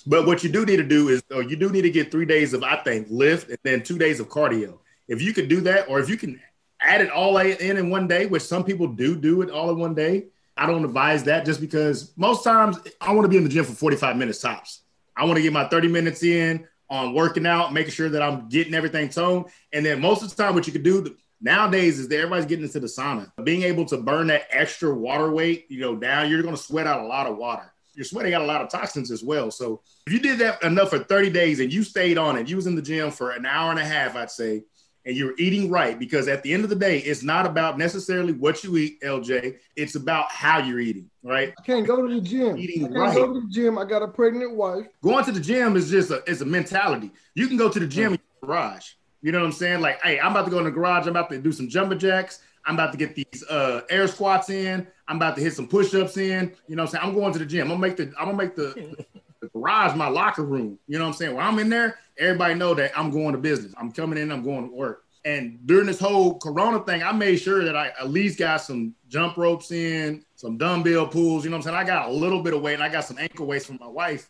But 0.06 0.26
what 0.26 0.43
you 0.43 0.50
do 0.50 0.64
need 0.64 0.78
to 0.78 0.82
do 0.82 1.08
is, 1.08 1.22
or 1.32 1.43
you 1.43 1.55
do 1.55 1.70
need 1.70 1.82
to 1.82 1.90
get 1.90 2.10
three 2.10 2.25
days 2.26 2.55
of, 2.55 2.62
I 2.64 2.76
think, 2.76 3.06
lift 3.10 3.48
and 3.48 3.58
then 3.62 3.82
two 3.82 3.98
days 3.98 4.19
of 4.19 4.28
cardio. 4.28 4.78
If 5.06 5.22
you 5.22 5.32
could 5.32 5.48
do 5.48 5.60
that, 5.62 5.88
or 5.88 6.00
if 6.00 6.08
you 6.08 6.16
can 6.16 6.40
add 6.81 7.00
it 7.00 7.10
all 7.10 7.37
in 7.38 7.76
in 7.76 7.90
one 7.90 8.08
day, 8.08 8.26
which 8.26 8.43
some 8.43 8.64
people 8.64 8.88
do 8.88 9.14
do 9.14 9.43
it 9.43 9.50
all 9.50 9.70
in 9.70 9.78
one 9.78 9.94
day, 9.94 10.25
I 10.56 10.66
don't 10.66 10.84
advise 10.84 11.25
that 11.25 11.44
just 11.44 11.60
because 11.60 12.12
most 12.16 12.43
times 12.43 12.78
I 13.00 13.12
want 13.12 13.25
to 13.25 13.28
be 13.28 13.37
in 13.37 13.44
the 13.44 13.48
gym 13.48 13.64
for 13.64 13.72
45 13.72 14.16
minutes 14.16 14.40
tops. 14.40 14.81
I 15.16 15.24
want 15.24 15.36
to 15.36 15.42
get 15.42 15.52
my 15.52 15.68
30 15.68 15.88
minutes 15.88 16.22
in 16.22 16.66
on 16.88 17.14
working 17.14 17.46
out, 17.46 17.72
making 17.72 17.92
sure 17.92 18.08
that 18.08 18.22
I'm 18.22 18.48
getting 18.48 18.74
everything 18.74 19.08
toned. 19.08 19.46
And 19.72 19.84
then 19.84 20.00
most 20.00 20.22
of 20.22 20.34
the 20.34 20.42
time, 20.42 20.54
what 20.54 20.66
you 20.66 20.72
could 20.72 20.82
do 20.82 21.16
nowadays 21.40 21.98
is 21.98 22.08
that 22.08 22.16
everybody's 22.16 22.46
getting 22.46 22.64
into 22.64 22.81
the 22.81 22.86
sauna. 22.86 23.31
Being 23.42 23.62
able 23.62 23.84
to 23.86 23.96
burn 23.98 24.28
that 24.28 24.46
extra 24.50 24.94
water 24.94 25.31
weight, 25.31 25.66
you 25.69 25.81
know, 25.81 25.96
down, 25.96 26.31
you're 26.31 26.42
going 26.42 26.54
to 26.54 26.62
sweat 26.62 26.86
out 26.86 27.00
a 27.00 27.06
lot 27.06 27.26
of 27.26 27.36
water. 27.36 27.72
You're 27.94 28.04
sweating 28.04 28.32
out 28.32 28.42
a 28.42 28.46
lot 28.46 28.62
of 28.62 28.70
toxins 28.70 29.10
as 29.10 29.22
well. 29.22 29.50
So 29.50 29.82
if 30.06 30.12
you 30.12 30.20
did 30.20 30.38
that 30.38 30.62
enough 30.62 30.90
for 30.90 30.98
30 30.98 31.31
days 31.31 31.60
and 31.60 31.72
you 31.72 31.82
stayed 31.82 32.16
on 32.16 32.38
it, 32.38 32.48
you 32.48 32.56
was 32.56 32.66
in 32.66 32.74
the 32.74 32.82
gym 32.82 33.10
for 33.10 33.32
an 33.32 33.44
hour 33.44 33.70
and 33.70 33.78
a 33.78 33.84
half, 33.84 34.16
I'd 34.16 34.31
say, 34.31 34.62
and 35.04 35.16
you're 35.16 35.34
eating 35.38 35.70
right, 35.70 35.98
because 35.98 36.28
at 36.28 36.42
the 36.42 36.52
end 36.52 36.64
of 36.64 36.70
the 36.70 36.76
day, 36.76 36.98
it's 36.98 37.22
not 37.22 37.46
about 37.46 37.78
necessarily 37.78 38.32
what 38.32 38.62
you 38.62 38.76
eat, 38.76 39.00
LJ. 39.02 39.56
It's 39.76 39.94
about 39.94 40.30
how 40.30 40.58
you're 40.58 40.80
eating, 40.80 41.10
right? 41.22 41.52
I 41.58 41.62
can't 41.62 41.86
go 41.86 42.06
to 42.06 42.14
the 42.14 42.20
gym. 42.20 42.56
Eating 42.56 42.84
I 42.84 42.88
can't 42.88 42.98
right. 42.98 43.14
go 43.14 43.34
to 43.34 43.40
the 43.40 43.48
gym. 43.48 43.78
I 43.78 43.84
got 43.84 44.02
a 44.02 44.08
pregnant 44.08 44.54
wife. 44.54 44.86
going 45.02 45.24
to 45.24 45.32
the 45.32 45.40
gym 45.40 45.76
is 45.76 45.90
just 45.90 46.10
a 46.10 46.22
it's 46.26 46.40
a 46.40 46.46
mentality. 46.46 47.10
You 47.34 47.48
can 47.48 47.56
go 47.56 47.68
to 47.68 47.80
the 47.80 47.86
gym 47.86 48.14
in 48.14 48.20
your 48.40 48.48
garage. 48.48 48.90
You 49.22 49.30
know 49.30 49.38
what 49.38 49.46
I'm 49.46 49.52
saying? 49.52 49.80
Like, 49.80 50.02
hey, 50.02 50.18
I'm 50.18 50.32
about 50.32 50.46
to 50.46 50.50
go 50.50 50.58
in 50.58 50.64
the 50.64 50.70
garage. 50.70 51.04
I'm 51.04 51.10
about 51.10 51.30
to 51.30 51.38
do 51.38 51.52
some 51.52 51.68
jumbo 51.68 51.94
jacks. 51.94 52.40
I'm 52.64 52.74
about 52.74 52.92
to 52.92 52.98
get 52.98 53.14
these 53.14 53.44
uh, 53.48 53.82
air 53.90 54.06
squats 54.06 54.50
in. 54.50 54.86
I'm 55.08 55.16
about 55.16 55.36
to 55.36 55.42
hit 55.42 55.54
some 55.54 55.66
push-ups 55.66 56.16
in. 56.16 56.52
You 56.68 56.76
know 56.76 56.84
what 56.84 56.88
I'm 56.88 57.00
saying? 57.00 57.04
I'm 57.04 57.14
going 57.14 57.32
to 57.32 57.38
the 57.38 57.46
gym. 57.46 57.70
I'm 57.70 57.80
gonna 57.80 57.80
make 57.80 57.96
the 57.96 58.12
I'm 58.18 58.26
gonna 58.26 58.36
make 58.36 58.54
the, 58.56 59.04
the 59.40 59.48
garage 59.48 59.96
my 59.96 60.08
locker 60.08 60.42
room. 60.42 60.78
You 60.86 60.98
know 60.98 61.04
what 61.04 61.10
I'm 61.10 61.14
saying? 61.14 61.34
When 61.34 61.44
I'm 61.44 61.58
in 61.58 61.68
there, 61.68 61.98
everybody 62.22 62.55
know 62.55 62.74
that 62.74 62.96
I'm 62.96 63.10
going 63.10 63.32
to 63.32 63.38
business. 63.38 63.74
I'm 63.76 63.93
coming 63.93 64.19
in, 64.19 64.31
I'm 64.31 64.43
going 64.43 64.69
to 64.69 64.74
work. 64.74 65.05
And 65.24 65.58
during 65.67 65.86
this 65.86 66.00
whole 66.00 66.38
corona 66.38 66.81
thing, 66.84 67.02
I 67.02 67.12
made 67.12 67.36
sure 67.36 67.64
that 67.64 67.76
I 67.76 67.93
at 68.00 68.10
least 68.10 68.38
got 68.38 68.56
some 68.58 68.94
jump 69.08 69.36
ropes 69.36 69.70
in, 69.70 70.24
some 70.34 70.58
dumbbell 70.58 71.06
pulls. 71.06 71.44
You 71.44 71.50
know 71.50 71.56
what 71.58 71.67
I'm 71.67 71.74
saying? 71.74 71.76
I 71.76 71.84
got 71.84 72.08
a 72.08 72.12
little 72.12 72.43
bit 72.43 72.55
of 72.55 72.62
weight 72.62 72.74
and 72.74 72.82
I 72.82 72.88
got 72.88 73.05
some 73.05 73.19
ankle 73.19 73.46
weights 73.46 73.67
from 73.67 73.79
my 73.81 73.86
wife. 73.86 74.29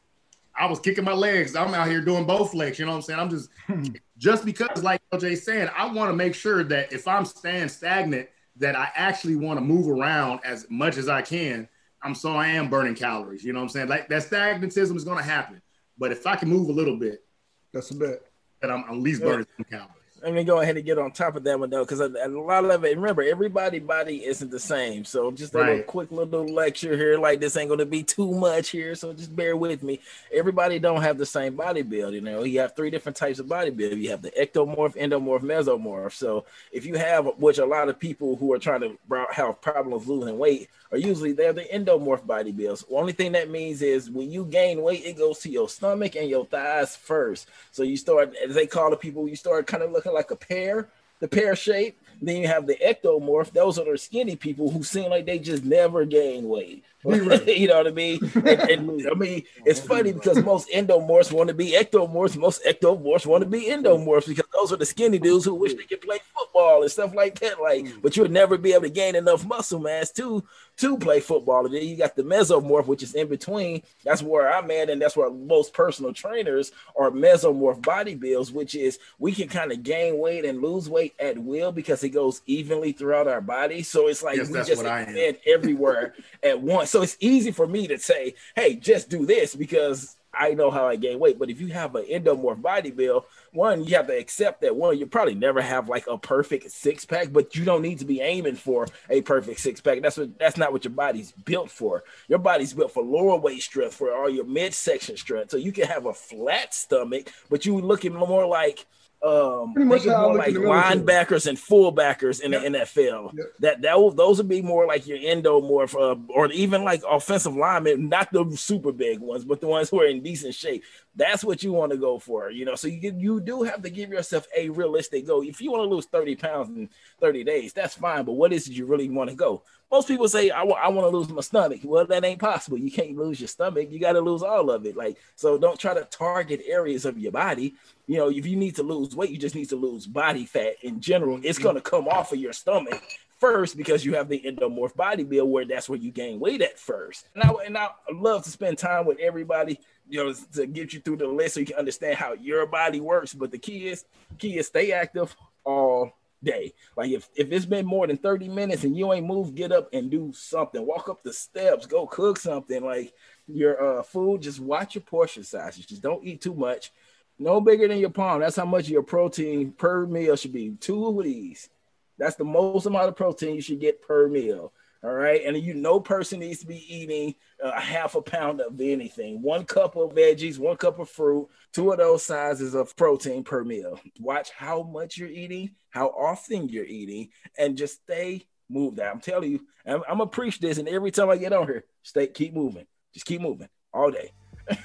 I 0.54 0.66
was 0.66 0.80
kicking 0.80 1.04
my 1.04 1.14
legs. 1.14 1.56
I'm 1.56 1.72
out 1.72 1.88
here 1.88 2.02
doing 2.02 2.26
both 2.26 2.52
legs. 2.52 2.78
You 2.78 2.84
know 2.84 2.92
what 2.92 2.96
I'm 2.96 3.02
saying? 3.02 3.20
I'm 3.20 3.30
just 3.30 3.50
hmm. 3.66 3.84
just 4.18 4.44
because, 4.44 4.82
like 4.82 5.00
LJ 5.14 5.38
saying, 5.38 5.70
I 5.74 5.90
want 5.90 6.10
to 6.10 6.16
make 6.16 6.34
sure 6.34 6.62
that 6.64 6.92
if 6.92 7.08
I'm 7.08 7.24
staying 7.24 7.68
stagnant, 7.68 8.28
that 8.56 8.76
I 8.76 8.90
actually 8.94 9.36
want 9.36 9.58
to 9.58 9.64
move 9.64 9.88
around 9.88 10.40
as 10.44 10.66
much 10.68 10.98
as 10.98 11.08
I 11.08 11.22
can. 11.22 11.68
I'm 12.02 12.14
so 12.14 12.32
I 12.32 12.48
am 12.48 12.68
burning 12.68 12.94
calories. 12.94 13.44
You 13.44 13.54
know 13.54 13.60
what 13.60 13.64
I'm 13.64 13.68
saying? 13.70 13.88
Like 13.88 14.08
that 14.08 14.22
stagnatism 14.22 14.94
is 14.96 15.04
going 15.04 15.18
to 15.18 15.24
happen. 15.24 15.62
But 15.96 16.12
if 16.12 16.26
I 16.26 16.36
can 16.36 16.48
move 16.48 16.68
a 16.68 16.72
little 16.72 16.98
bit, 16.98 17.24
That's 17.72 17.90
a 17.90 17.94
bet. 17.94 18.22
then 18.60 18.70
I'm 18.70 18.84
at 18.84 18.96
least 18.96 19.22
burning 19.22 19.46
some 19.56 19.64
calories. 19.64 20.01
Let 20.22 20.34
me 20.34 20.44
go 20.44 20.60
ahead 20.60 20.76
and 20.76 20.86
get 20.86 20.98
on 20.98 21.10
top 21.10 21.34
of 21.34 21.42
that 21.42 21.58
one 21.58 21.68
though, 21.68 21.84
because 21.84 22.00
a, 22.00 22.06
a, 22.24 22.28
lot 22.28 22.64
of 22.64 22.84
it. 22.84 22.96
Remember, 22.96 23.22
everybody 23.22 23.80
body 23.80 24.24
isn't 24.24 24.52
the 24.52 24.60
same. 24.60 25.04
So 25.04 25.32
just 25.32 25.52
a 25.54 25.58
right. 25.58 25.68
little 25.68 25.82
quick 25.82 26.12
little 26.12 26.46
lecture 26.46 26.96
here. 26.96 27.18
Like 27.18 27.40
this 27.40 27.56
ain't 27.56 27.68
going 27.68 27.80
to 27.80 27.86
be 27.86 28.04
too 28.04 28.30
much 28.32 28.68
here, 28.68 28.94
so 28.94 29.12
just 29.12 29.34
bear 29.34 29.56
with 29.56 29.82
me. 29.82 29.98
Everybody 30.32 30.78
don't 30.78 31.02
have 31.02 31.18
the 31.18 31.26
same 31.26 31.56
body 31.56 31.82
build. 31.82 32.14
You 32.14 32.20
know, 32.20 32.44
you 32.44 32.60
have 32.60 32.76
three 32.76 32.90
different 32.90 33.16
types 33.16 33.40
of 33.40 33.48
body 33.48 33.70
build. 33.70 33.98
You 33.98 34.10
have 34.10 34.22
the 34.22 34.30
ectomorph, 34.30 34.96
endomorph, 34.96 35.42
mesomorph. 35.42 36.12
So 36.12 36.44
if 36.70 36.86
you 36.86 36.94
have, 36.94 37.26
which 37.38 37.58
a 37.58 37.66
lot 37.66 37.88
of 37.88 37.98
people 37.98 38.36
who 38.36 38.52
are 38.52 38.60
trying 38.60 38.82
to 38.82 38.96
have 39.32 39.60
problems 39.60 40.06
losing 40.06 40.38
weight 40.38 40.68
are 40.92 40.98
usually 40.98 41.32
they're 41.32 41.52
the 41.52 41.64
endomorph 41.64 42.26
body 42.26 42.52
builds. 42.52 42.82
The 42.82 42.94
only 42.94 43.12
thing 43.12 43.32
that 43.32 43.50
means 43.50 43.80
is 43.80 44.10
when 44.10 44.30
you 44.30 44.44
gain 44.44 44.82
weight, 44.82 45.04
it 45.04 45.16
goes 45.16 45.38
to 45.40 45.48
your 45.48 45.68
stomach 45.68 46.14
and 46.16 46.28
your 46.28 46.44
thighs 46.44 46.94
first. 46.94 47.48
So 47.70 47.82
you 47.82 47.96
start, 47.96 48.34
as 48.46 48.54
they 48.54 48.66
call 48.66 48.90
the 48.90 48.96
people, 48.96 49.28
you 49.28 49.36
start 49.36 49.66
kind 49.66 49.82
of 49.82 49.90
looking 49.90 50.11
like 50.12 50.30
a 50.30 50.36
pear, 50.36 50.88
the 51.20 51.28
pear 51.28 51.56
shape. 51.56 51.98
Then 52.20 52.36
you 52.36 52.46
have 52.46 52.66
the 52.66 52.76
ectomorph. 52.76 53.52
Those 53.52 53.78
are 53.78 53.90
the 53.90 53.98
skinny 53.98 54.36
people 54.36 54.70
who 54.70 54.82
seem 54.82 55.10
like 55.10 55.26
they 55.26 55.38
just 55.38 55.64
never 55.64 56.04
gain 56.04 56.48
weight. 56.48 56.84
you 57.04 57.66
know 57.66 57.78
what 57.78 57.88
I 57.88 57.90
mean? 57.90 58.20
And, 58.34 58.46
and, 58.46 59.06
I 59.10 59.14
mean, 59.14 59.42
it's 59.64 59.80
funny 59.80 60.12
because 60.12 60.42
most 60.44 60.68
endomorphs 60.70 61.32
want 61.32 61.48
to 61.48 61.54
be 61.54 61.72
ectomorphs. 61.72 62.36
Most 62.36 62.62
ectomorphs 62.64 63.26
want 63.26 63.42
to 63.42 63.50
be 63.50 63.66
endomorphs 63.66 64.28
because 64.28 64.46
those 64.52 64.72
are 64.72 64.76
the 64.76 64.86
skinny 64.86 65.18
dudes 65.18 65.44
who 65.44 65.54
wish 65.54 65.74
they 65.74 65.82
could 65.82 66.00
play 66.00 66.18
football 66.32 66.82
and 66.82 66.90
stuff 66.90 67.12
like 67.12 67.40
that. 67.40 67.60
Like, 67.60 67.86
but 68.02 68.16
you'll 68.16 68.28
never 68.28 68.56
be 68.56 68.72
able 68.72 68.82
to 68.82 68.90
gain 68.90 69.16
enough 69.16 69.44
muscle 69.44 69.80
mass 69.80 70.12
to 70.12 70.44
to 70.78 70.96
play 70.96 71.20
football. 71.20 71.66
And 71.66 71.74
then 71.74 71.82
you 71.82 71.96
got 71.96 72.16
the 72.16 72.22
mesomorph, 72.22 72.86
which 72.86 73.02
is 73.02 73.14
in 73.14 73.28
between. 73.28 73.82
That's 74.04 74.22
where 74.22 74.52
I'm 74.52 74.70
at, 74.70 74.88
and 74.88 75.02
that's 75.02 75.16
where 75.16 75.30
most 75.30 75.74
personal 75.74 76.12
trainers 76.12 76.72
are 76.96 77.10
mesomorph 77.10 77.82
body 77.82 78.14
builds, 78.14 78.52
which 78.52 78.74
is 78.74 78.98
we 79.18 79.32
can 79.32 79.48
kind 79.48 79.72
of 79.72 79.82
gain 79.82 80.18
weight 80.18 80.44
and 80.44 80.62
lose 80.62 80.88
weight 80.88 81.14
at 81.18 81.36
will 81.36 81.72
because 81.72 82.04
it 82.04 82.10
goes 82.10 82.42
evenly 82.46 82.92
throughout 82.92 83.26
our 83.26 83.40
body. 83.40 83.82
So 83.82 84.06
it's 84.06 84.22
like 84.22 84.36
yes, 84.36 84.48
we 84.48 84.58
just 84.58 84.82
expand 84.82 85.38
everywhere 85.46 86.14
at 86.42 86.60
once. 86.60 86.91
So 86.92 87.00
it's 87.00 87.16
easy 87.20 87.52
for 87.52 87.66
me 87.66 87.88
to 87.88 87.98
say, 87.98 88.34
hey, 88.54 88.74
just 88.74 89.08
do 89.08 89.24
this 89.24 89.54
because 89.54 90.14
I 90.34 90.52
know 90.52 90.70
how 90.70 90.86
I 90.86 90.96
gain 90.96 91.18
weight. 91.18 91.38
But 91.38 91.48
if 91.48 91.58
you 91.58 91.68
have 91.68 91.94
an 91.94 92.04
endomorph 92.04 92.60
body 92.60 92.90
build, 92.90 93.24
one, 93.50 93.84
you 93.84 93.96
have 93.96 94.08
to 94.08 94.18
accept 94.18 94.60
that 94.60 94.76
one, 94.76 94.98
you 94.98 95.06
probably 95.06 95.34
never 95.34 95.62
have 95.62 95.88
like 95.88 96.06
a 96.06 96.18
perfect 96.18 96.70
six 96.70 97.06
pack, 97.06 97.32
but 97.32 97.56
you 97.56 97.64
don't 97.64 97.80
need 97.80 98.00
to 98.00 98.04
be 98.04 98.20
aiming 98.20 98.56
for 98.56 98.88
a 99.08 99.22
perfect 99.22 99.60
six 99.60 99.80
pack. 99.80 100.02
That's 100.02 100.18
what 100.18 100.38
that's 100.38 100.58
not 100.58 100.70
what 100.70 100.84
your 100.84 100.92
body's 100.92 101.32
built 101.32 101.70
for. 101.70 102.04
Your 102.28 102.38
body's 102.38 102.74
built 102.74 102.92
for 102.92 103.02
lower 103.02 103.38
weight 103.38 103.62
strength, 103.62 103.94
for 103.94 104.14
all 104.14 104.28
your 104.28 104.44
midsection 104.44 105.16
strength. 105.16 105.50
So 105.50 105.56
you 105.56 105.72
can 105.72 105.86
have 105.86 106.04
a 106.04 106.12
flat 106.12 106.74
stomach, 106.74 107.32
but 107.48 107.64
you 107.64 107.80
looking 107.80 108.12
more 108.12 108.44
like 108.44 108.84
um 109.22 109.72
Pretty 109.72 109.88
much 109.88 110.04
more 110.04 110.36
like 110.36 110.54
linebackers 110.54 111.46
and 111.46 111.56
fullbackers 111.56 112.40
in 112.40 112.52
yep. 112.52 112.62
the 112.62 112.68
NFL. 112.68 113.32
Yep. 113.34 113.46
That 113.60 113.82
that 113.82 114.00
will, 114.00 114.10
those 114.10 114.38
would 114.38 114.48
be 114.48 114.62
more 114.62 114.86
like 114.86 115.06
your 115.06 115.18
endomorph, 115.18 115.94
uh, 115.94 116.18
or 116.28 116.50
even 116.50 116.84
like 116.84 117.02
offensive 117.08 117.54
linemen, 117.54 118.08
not 118.08 118.32
the 118.32 118.56
super 118.56 118.92
big 118.92 119.20
ones, 119.20 119.44
but 119.44 119.60
the 119.60 119.68
ones 119.68 119.88
who 119.88 120.00
are 120.00 120.06
in 120.06 120.22
decent 120.22 120.54
shape. 120.54 120.82
That's 121.14 121.44
what 121.44 121.62
you 121.62 121.72
want 121.72 121.92
to 121.92 121.98
go 121.98 122.18
for, 122.18 122.50
you 122.50 122.64
know. 122.64 122.74
So 122.74 122.88
you 122.88 123.14
you 123.16 123.40
do 123.40 123.62
have 123.62 123.82
to 123.82 123.90
give 123.90 124.10
yourself 124.10 124.46
a 124.56 124.70
realistic 124.70 125.26
goal. 125.26 125.42
If 125.42 125.60
you 125.60 125.70
want 125.70 125.82
to 125.82 125.94
lose 125.94 126.06
thirty 126.06 126.36
pounds 126.36 126.70
in 126.70 126.88
thirty 127.20 127.44
days, 127.44 127.72
that's 127.72 127.94
fine. 127.94 128.24
But 128.24 128.32
what 128.32 128.52
is 128.52 128.66
it 128.66 128.72
you 128.72 128.86
really 128.86 129.08
want 129.08 129.30
to 129.30 129.36
go? 129.36 129.62
most 129.92 130.08
people 130.08 130.26
say 130.26 130.50
I, 130.50 130.60
w- 130.60 130.76
I 130.76 130.88
want 130.88 131.04
to 131.04 131.16
lose 131.16 131.28
my 131.28 131.42
stomach. 131.42 131.80
Well, 131.84 132.06
that 132.06 132.24
ain't 132.24 132.40
possible. 132.40 132.78
You 132.78 132.90
can't 132.90 133.14
lose 133.14 133.38
your 133.38 133.48
stomach. 133.48 133.88
You 133.90 134.00
got 134.00 134.12
to 134.12 134.22
lose 134.22 134.42
all 134.42 134.70
of 134.70 134.86
it. 134.86 134.96
Like 134.96 135.18
so, 135.36 135.58
don't 135.58 135.78
try 135.78 135.92
to 135.92 136.04
target 136.04 136.62
areas 136.66 137.04
of 137.04 137.18
your 137.18 137.30
body. 137.30 137.74
You 138.06 138.16
know, 138.16 138.30
if 138.30 138.46
you 138.46 138.56
need 138.56 138.76
to 138.76 138.82
lose 138.82 139.14
weight, 139.14 139.30
you 139.30 139.38
just 139.38 139.54
need 139.54 139.68
to 139.68 139.76
lose 139.76 140.06
body 140.06 140.46
fat 140.46 140.76
in 140.82 141.00
general. 141.00 141.38
It's 141.44 141.58
going 141.58 141.74
to 141.76 141.82
come 141.82 142.08
off 142.08 142.32
of 142.32 142.38
your 142.38 142.54
stomach 142.54 143.02
first 143.38 143.76
because 143.76 144.04
you 144.04 144.14
have 144.14 144.28
the 144.28 144.40
endomorph 144.40 144.96
body 144.96 145.24
build 145.24 145.50
where 145.50 145.66
that's 145.66 145.88
where 145.88 145.98
you 145.98 146.10
gain 146.10 146.40
weight 146.40 146.62
at 146.62 146.78
first. 146.78 147.28
And 147.34 147.44
I 147.44 147.52
and 147.66 147.76
I 147.76 147.88
love 148.10 148.44
to 148.44 148.50
spend 148.50 148.78
time 148.78 149.04
with 149.04 149.18
everybody, 149.18 149.78
you 150.12 150.22
know, 150.22 150.34
to 150.52 150.66
get 150.66 150.92
you 150.92 151.00
through 151.00 151.16
the 151.16 151.26
list 151.26 151.54
so 151.54 151.60
you 151.60 151.66
can 151.66 151.76
understand 151.76 152.16
how 152.16 152.34
your 152.34 152.66
body 152.66 153.00
works. 153.00 153.32
But 153.32 153.50
the 153.50 153.56
key 153.56 153.88
is 153.88 154.04
key 154.36 154.58
is 154.58 154.66
stay 154.66 154.92
active 154.92 155.34
all 155.64 156.12
day. 156.44 156.74
Like 156.98 157.12
if, 157.12 157.30
if 157.34 157.50
it's 157.50 157.64
been 157.64 157.86
more 157.86 158.06
than 158.06 158.18
30 158.18 158.48
minutes 158.48 158.84
and 158.84 158.94
you 158.94 159.10
ain't 159.10 159.26
moved, 159.26 159.54
get 159.54 159.72
up 159.72 159.88
and 159.94 160.10
do 160.10 160.30
something. 160.34 160.86
Walk 160.86 161.08
up 161.08 161.22
the 161.22 161.32
steps, 161.32 161.86
go 161.86 162.06
cook 162.06 162.38
something. 162.38 162.84
Like 162.84 163.14
your 163.48 164.00
uh, 164.00 164.02
food, 164.02 164.42
just 164.42 164.60
watch 164.60 164.96
your 164.96 165.02
portion 165.02 165.44
sizes. 165.44 165.86
Just 165.86 166.02
don't 166.02 166.22
eat 166.22 166.42
too 166.42 166.54
much. 166.54 166.92
No 167.38 167.62
bigger 167.62 167.88
than 167.88 167.96
your 167.96 168.10
palm. 168.10 168.40
That's 168.40 168.56
how 168.56 168.66
much 168.66 168.90
your 168.90 169.02
protein 169.02 169.72
per 169.72 170.04
meal 170.04 170.36
should 170.36 170.52
be. 170.52 170.76
Two 170.78 171.06
of 171.06 171.24
these. 171.24 171.70
That's 172.18 172.36
the 172.36 172.44
most 172.44 172.84
amount 172.84 173.08
of 173.08 173.16
protein 173.16 173.54
you 173.54 173.62
should 173.62 173.80
get 173.80 174.06
per 174.06 174.28
meal. 174.28 174.74
All 175.04 175.12
right. 175.12 175.42
And 175.44 175.56
you 175.56 175.74
no 175.74 175.98
person 175.98 176.40
needs 176.40 176.60
to 176.60 176.66
be 176.66 176.94
eating 176.94 177.34
a 177.60 177.80
half 177.80 178.14
a 178.14 178.22
pound 178.22 178.60
of 178.60 178.80
anything. 178.80 179.42
One 179.42 179.64
cup 179.64 179.96
of 179.96 180.14
veggies, 180.14 180.58
one 180.58 180.76
cup 180.76 181.00
of 181.00 181.10
fruit, 181.10 181.48
two 181.72 181.90
of 181.90 181.98
those 181.98 182.22
sizes 182.22 182.74
of 182.74 182.94
protein 182.96 183.42
per 183.42 183.64
meal. 183.64 183.98
Watch 184.20 184.50
how 184.50 184.84
much 184.84 185.18
you're 185.18 185.28
eating, 185.28 185.70
how 185.90 186.08
often 186.08 186.68
you're 186.68 186.84
eating, 186.84 187.30
and 187.58 187.76
just 187.76 188.02
stay 188.02 188.46
moved. 188.68 189.00
I'm 189.00 189.20
telling 189.20 189.50
you, 189.50 189.66
I'm, 189.84 190.02
I'm 190.08 190.18
gonna 190.18 190.26
preach 190.28 190.60
this, 190.60 190.78
and 190.78 190.88
every 190.88 191.10
time 191.10 191.30
I 191.30 191.36
get 191.36 191.52
on 191.52 191.66
here, 191.66 191.84
stay 192.02 192.28
keep 192.28 192.54
moving. 192.54 192.86
Just 193.12 193.26
keep 193.26 193.40
moving 193.40 193.68
all 193.92 194.10
day. 194.10 194.30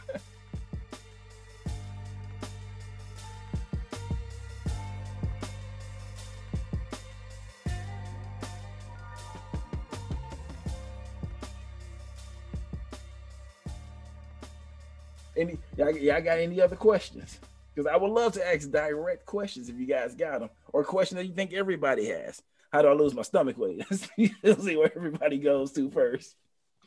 y'all, 15.77 15.97
y'all 15.97 16.21
got 16.21 16.39
any 16.39 16.61
other 16.61 16.77
questions? 16.77 17.39
Because 17.75 17.91
I 17.91 17.97
would 17.97 18.11
love 18.11 18.35
to 18.35 18.47
ask 18.47 18.71
direct 18.71 19.25
questions 19.25 19.69
if 19.69 19.77
you 19.77 19.87
guys 19.87 20.15
got 20.15 20.41
them, 20.41 20.51
or 20.73 20.83
a 20.83 20.85
question 20.85 21.17
that 21.17 21.27
you 21.27 21.35
think 21.35 21.53
everybody 21.53 22.07
has. 22.07 22.43
How 22.73 22.83
do 22.83 22.89
I 22.89 22.93
lose 22.93 23.15
my 23.15 23.23
stomach 23.23 23.59
weight? 23.59 23.85
Let's 24.43 24.65
see 24.65 24.77
where 24.77 24.93
everybody 24.95 25.39
goes 25.39 25.73
to 25.73 25.91
first. 25.91 26.37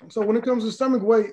So 0.10 0.22
when 0.22 0.36
it 0.36 0.44
comes 0.44 0.64
to 0.64 0.72
stomach 0.72 1.04
weight, 1.04 1.32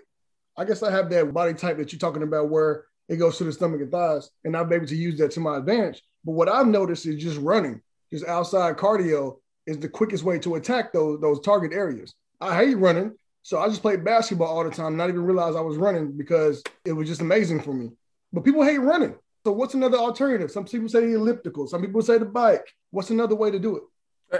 I 0.56 0.64
guess 0.64 0.82
I 0.82 0.90
have 0.90 1.10
that 1.10 1.32
body 1.32 1.54
type 1.54 1.78
that 1.78 1.92
you're 1.92 1.98
talking 1.98 2.22
about 2.22 2.50
where 2.50 2.84
it 3.08 3.16
goes 3.16 3.38
to 3.38 3.44
the 3.44 3.52
stomach 3.52 3.80
and 3.80 3.90
thighs, 3.90 4.30
and 4.44 4.56
I'm 4.56 4.72
able 4.72 4.86
to 4.86 4.96
use 4.96 5.18
that 5.18 5.30
to 5.32 5.40
my 5.40 5.56
advantage. 5.56 6.02
But 6.24 6.32
what 6.32 6.48
I've 6.48 6.66
noticed 6.66 7.06
is 7.06 7.22
just 7.22 7.38
running, 7.38 7.80
just 8.12 8.26
outside 8.26 8.76
cardio 8.76 9.38
is 9.66 9.78
the 9.78 9.88
quickest 9.88 10.24
way 10.24 10.38
to 10.40 10.56
attack 10.56 10.92
those 10.92 11.20
those 11.20 11.40
target 11.40 11.72
areas. 11.72 12.14
I 12.40 12.56
hate 12.56 12.76
running 12.76 13.12
so 13.42 13.58
I 13.58 13.68
just 13.68 13.82
played 13.82 14.04
basketball 14.04 14.48
all 14.48 14.64
the 14.64 14.70
time, 14.70 14.96
not 14.96 15.08
even 15.08 15.24
realize 15.24 15.56
I 15.56 15.60
was 15.60 15.76
running 15.76 16.12
because 16.12 16.62
it 16.84 16.92
was 16.92 17.08
just 17.08 17.20
amazing 17.20 17.60
for 17.60 17.74
me. 17.74 17.90
But 18.32 18.44
people 18.44 18.62
hate 18.62 18.78
running. 18.78 19.16
So 19.44 19.52
what's 19.52 19.74
another 19.74 19.98
alternative? 19.98 20.50
Some 20.50 20.64
people 20.64 20.88
say 20.88 21.00
the 21.00 21.14
elliptical, 21.14 21.66
some 21.66 21.82
people 21.82 22.02
say 22.02 22.18
the 22.18 22.24
bike. 22.24 22.72
What's 22.90 23.10
another 23.10 23.34
way 23.34 23.50
to 23.50 23.58
do 23.58 23.76
it? 23.76 23.82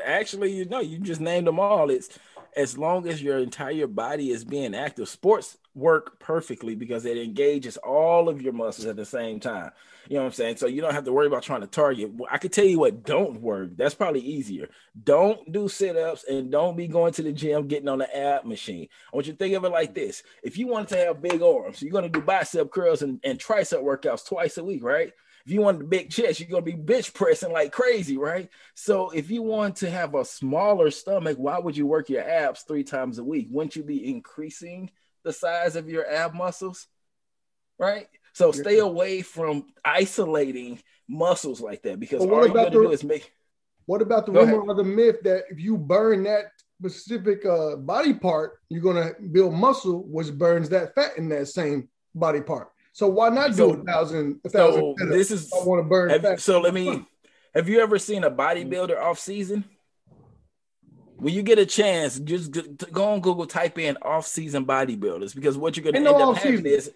Actually, 0.04 0.52
you 0.52 0.64
know, 0.64 0.80
you 0.80 0.99
just 0.99 1.21
named 1.21 1.47
them 1.47 1.61
all. 1.61 1.90
It's 1.90 2.18
as 2.56 2.76
long 2.76 3.09
as 3.09 3.23
your 3.23 3.38
entire 3.38 3.87
body 3.87 4.30
is 4.30 4.44
being 4.44 4.75
active. 4.75 5.09
Sports 5.09 5.59
work 5.75 6.18
perfectly 6.18 6.75
because 6.75 7.06
it 7.06 7.16
engages 7.16 7.76
all 7.78 8.28
of 8.28 8.42
your 8.42 8.52
muscles 8.52 8.87
at 8.87 8.97
the 8.97 9.06
same 9.06 9.40
time. 9.40 9.71
You 10.09 10.16
know 10.16 10.23
what 10.23 10.26
I'm 10.26 10.32
saying? 10.32 10.56
So 10.56 10.66
you 10.66 10.82
don't 10.82 10.94
have 10.94 11.04
to 11.04 11.12
worry 11.12 11.28
about 11.28 11.44
trying 11.44 11.61
to 11.62 11.66
target. 11.66 12.11
I 12.30 12.38
could 12.38 12.52
tell 12.52 12.64
you 12.64 12.80
what 12.80 13.04
don't 13.04 13.40
work. 13.40 13.76
That's 13.76 13.94
probably 13.94 14.21
easier. 14.21 14.68
Don't 15.04 15.50
do 15.50 15.68
sit-ups 15.68 16.25
and 16.28 16.50
don't 16.50 16.76
be 16.76 16.88
going 16.88 17.12
to 17.14 17.23
the 17.23 17.32
gym 17.32 17.68
getting 17.68 17.88
on 17.88 17.99
the 17.99 18.16
ab 18.16 18.44
machine. 18.44 18.88
I 19.12 19.16
want 19.16 19.26
you 19.26 19.32
to 19.32 19.38
think 19.38 19.54
of 19.54 19.64
it 19.64 19.71
like 19.71 19.94
this. 19.94 20.23
If 20.42 20.59
you 20.59 20.66
want 20.66 20.88
to 20.90 20.97
have 20.97 21.23
big 21.23 21.40
arms, 21.40 21.80
you're 21.80 21.92
going 21.92 22.11
to 22.11 22.11
do 22.11 22.21
bicep 22.21 22.71
curls 22.71 23.02
and, 23.02 23.21
and 23.25 23.38
tricep 23.38 23.82
workouts 23.82 24.26
twice 24.26 24.59
a 24.59 24.64
week, 24.64 24.82
right? 24.82 25.12
If 25.44 25.52
you 25.52 25.61
want 25.61 25.80
a 25.80 25.84
big 25.84 26.11
chest, 26.11 26.40
you're 26.40 26.49
gonna 26.49 26.62
be 26.62 26.72
bench 26.72 27.12
pressing 27.14 27.52
like 27.52 27.72
crazy, 27.72 28.16
right? 28.16 28.49
So 28.75 29.11
if 29.11 29.30
you 29.30 29.42
want 29.42 29.76
to 29.76 29.90
have 29.90 30.14
a 30.14 30.25
smaller 30.25 30.90
stomach, 30.90 31.37
why 31.38 31.58
would 31.58 31.76
you 31.76 31.87
work 31.87 32.08
your 32.08 32.22
abs 32.28 32.62
three 32.62 32.84
times 32.84 33.18
a 33.18 33.25
week? 33.25 33.49
Wouldn't 33.50 33.76
you 33.76 33.82
be 33.82 34.08
increasing 34.08 34.90
the 35.25 35.32
size 35.32 35.76
of 35.76 35.88
your 35.88 36.08
ab 36.08 36.34
muscles? 36.34 36.87
Right? 37.78 38.06
So 38.34 38.52
stay 38.52 38.78
away 38.78 39.22
from 39.22 39.66
isolating 39.84 40.80
muscles 41.08 41.61
like 41.61 41.82
that 41.82 42.00
because 42.00 42.22
all 42.22 42.46
you're 42.46 42.54
gonna 42.54 42.64
the, 42.64 42.70
do 42.70 42.92
is 42.92 43.04
make 43.04 43.32
what 43.87 44.00
about 44.00 44.26
the 44.26 44.32
rumor 44.32 44.61
or 44.61 44.75
the 44.75 44.84
myth 44.84 45.16
that 45.25 45.44
if 45.50 45.58
you 45.58 45.76
burn 45.76 46.22
that 46.25 46.46
specific 46.80 47.44
uh, 47.44 47.76
body 47.76 48.14
part, 48.14 48.58
you're 48.68 48.82
gonna 48.82 49.11
build 49.30 49.54
muscle, 49.54 50.04
which 50.06 50.32
burns 50.32 50.68
that 50.70 50.94
fat 50.94 51.18
in 51.18 51.28
that 51.30 51.49
same 51.49 51.88
body 52.14 52.40
part? 52.40 52.72
So 52.92 53.06
why 53.08 53.30
not 53.30 53.54
so, 53.54 53.75
do 53.75 53.80
a 53.80 53.84
thousand? 53.84 54.40
A 54.44 54.49
thousand 54.49 54.94
so 54.99 55.06
this 55.06 55.30
is 55.30 55.52
I 55.52 55.64
want 55.64 55.80
to 55.82 55.88
burn. 55.88 56.11
Have, 56.11 56.40
so 56.40 56.61
let 56.61 56.75
me. 56.75 57.04
Have 57.54 57.68
you 57.68 57.80
ever 57.80 57.99
seen 57.99 58.25
a 58.25 58.30
bodybuilder 58.30 58.99
off 59.00 59.18
season? 59.18 59.64
When 61.16 61.32
you 61.34 61.42
get 61.42 61.58
a 61.58 61.66
chance, 61.66 62.18
just 62.18 62.50
go 62.92 63.12
on 63.12 63.20
Google, 63.20 63.46
type 63.46 63.78
in 63.78 63.96
off 64.02 64.26
season 64.26 64.66
bodybuilders 64.66 65.34
because 65.34 65.56
what 65.56 65.76
you're 65.76 65.84
going 65.84 65.94
to 65.94 65.99
end 66.00 66.08
up 66.08 66.37
having 66.37 66.66
is 66.66 66.90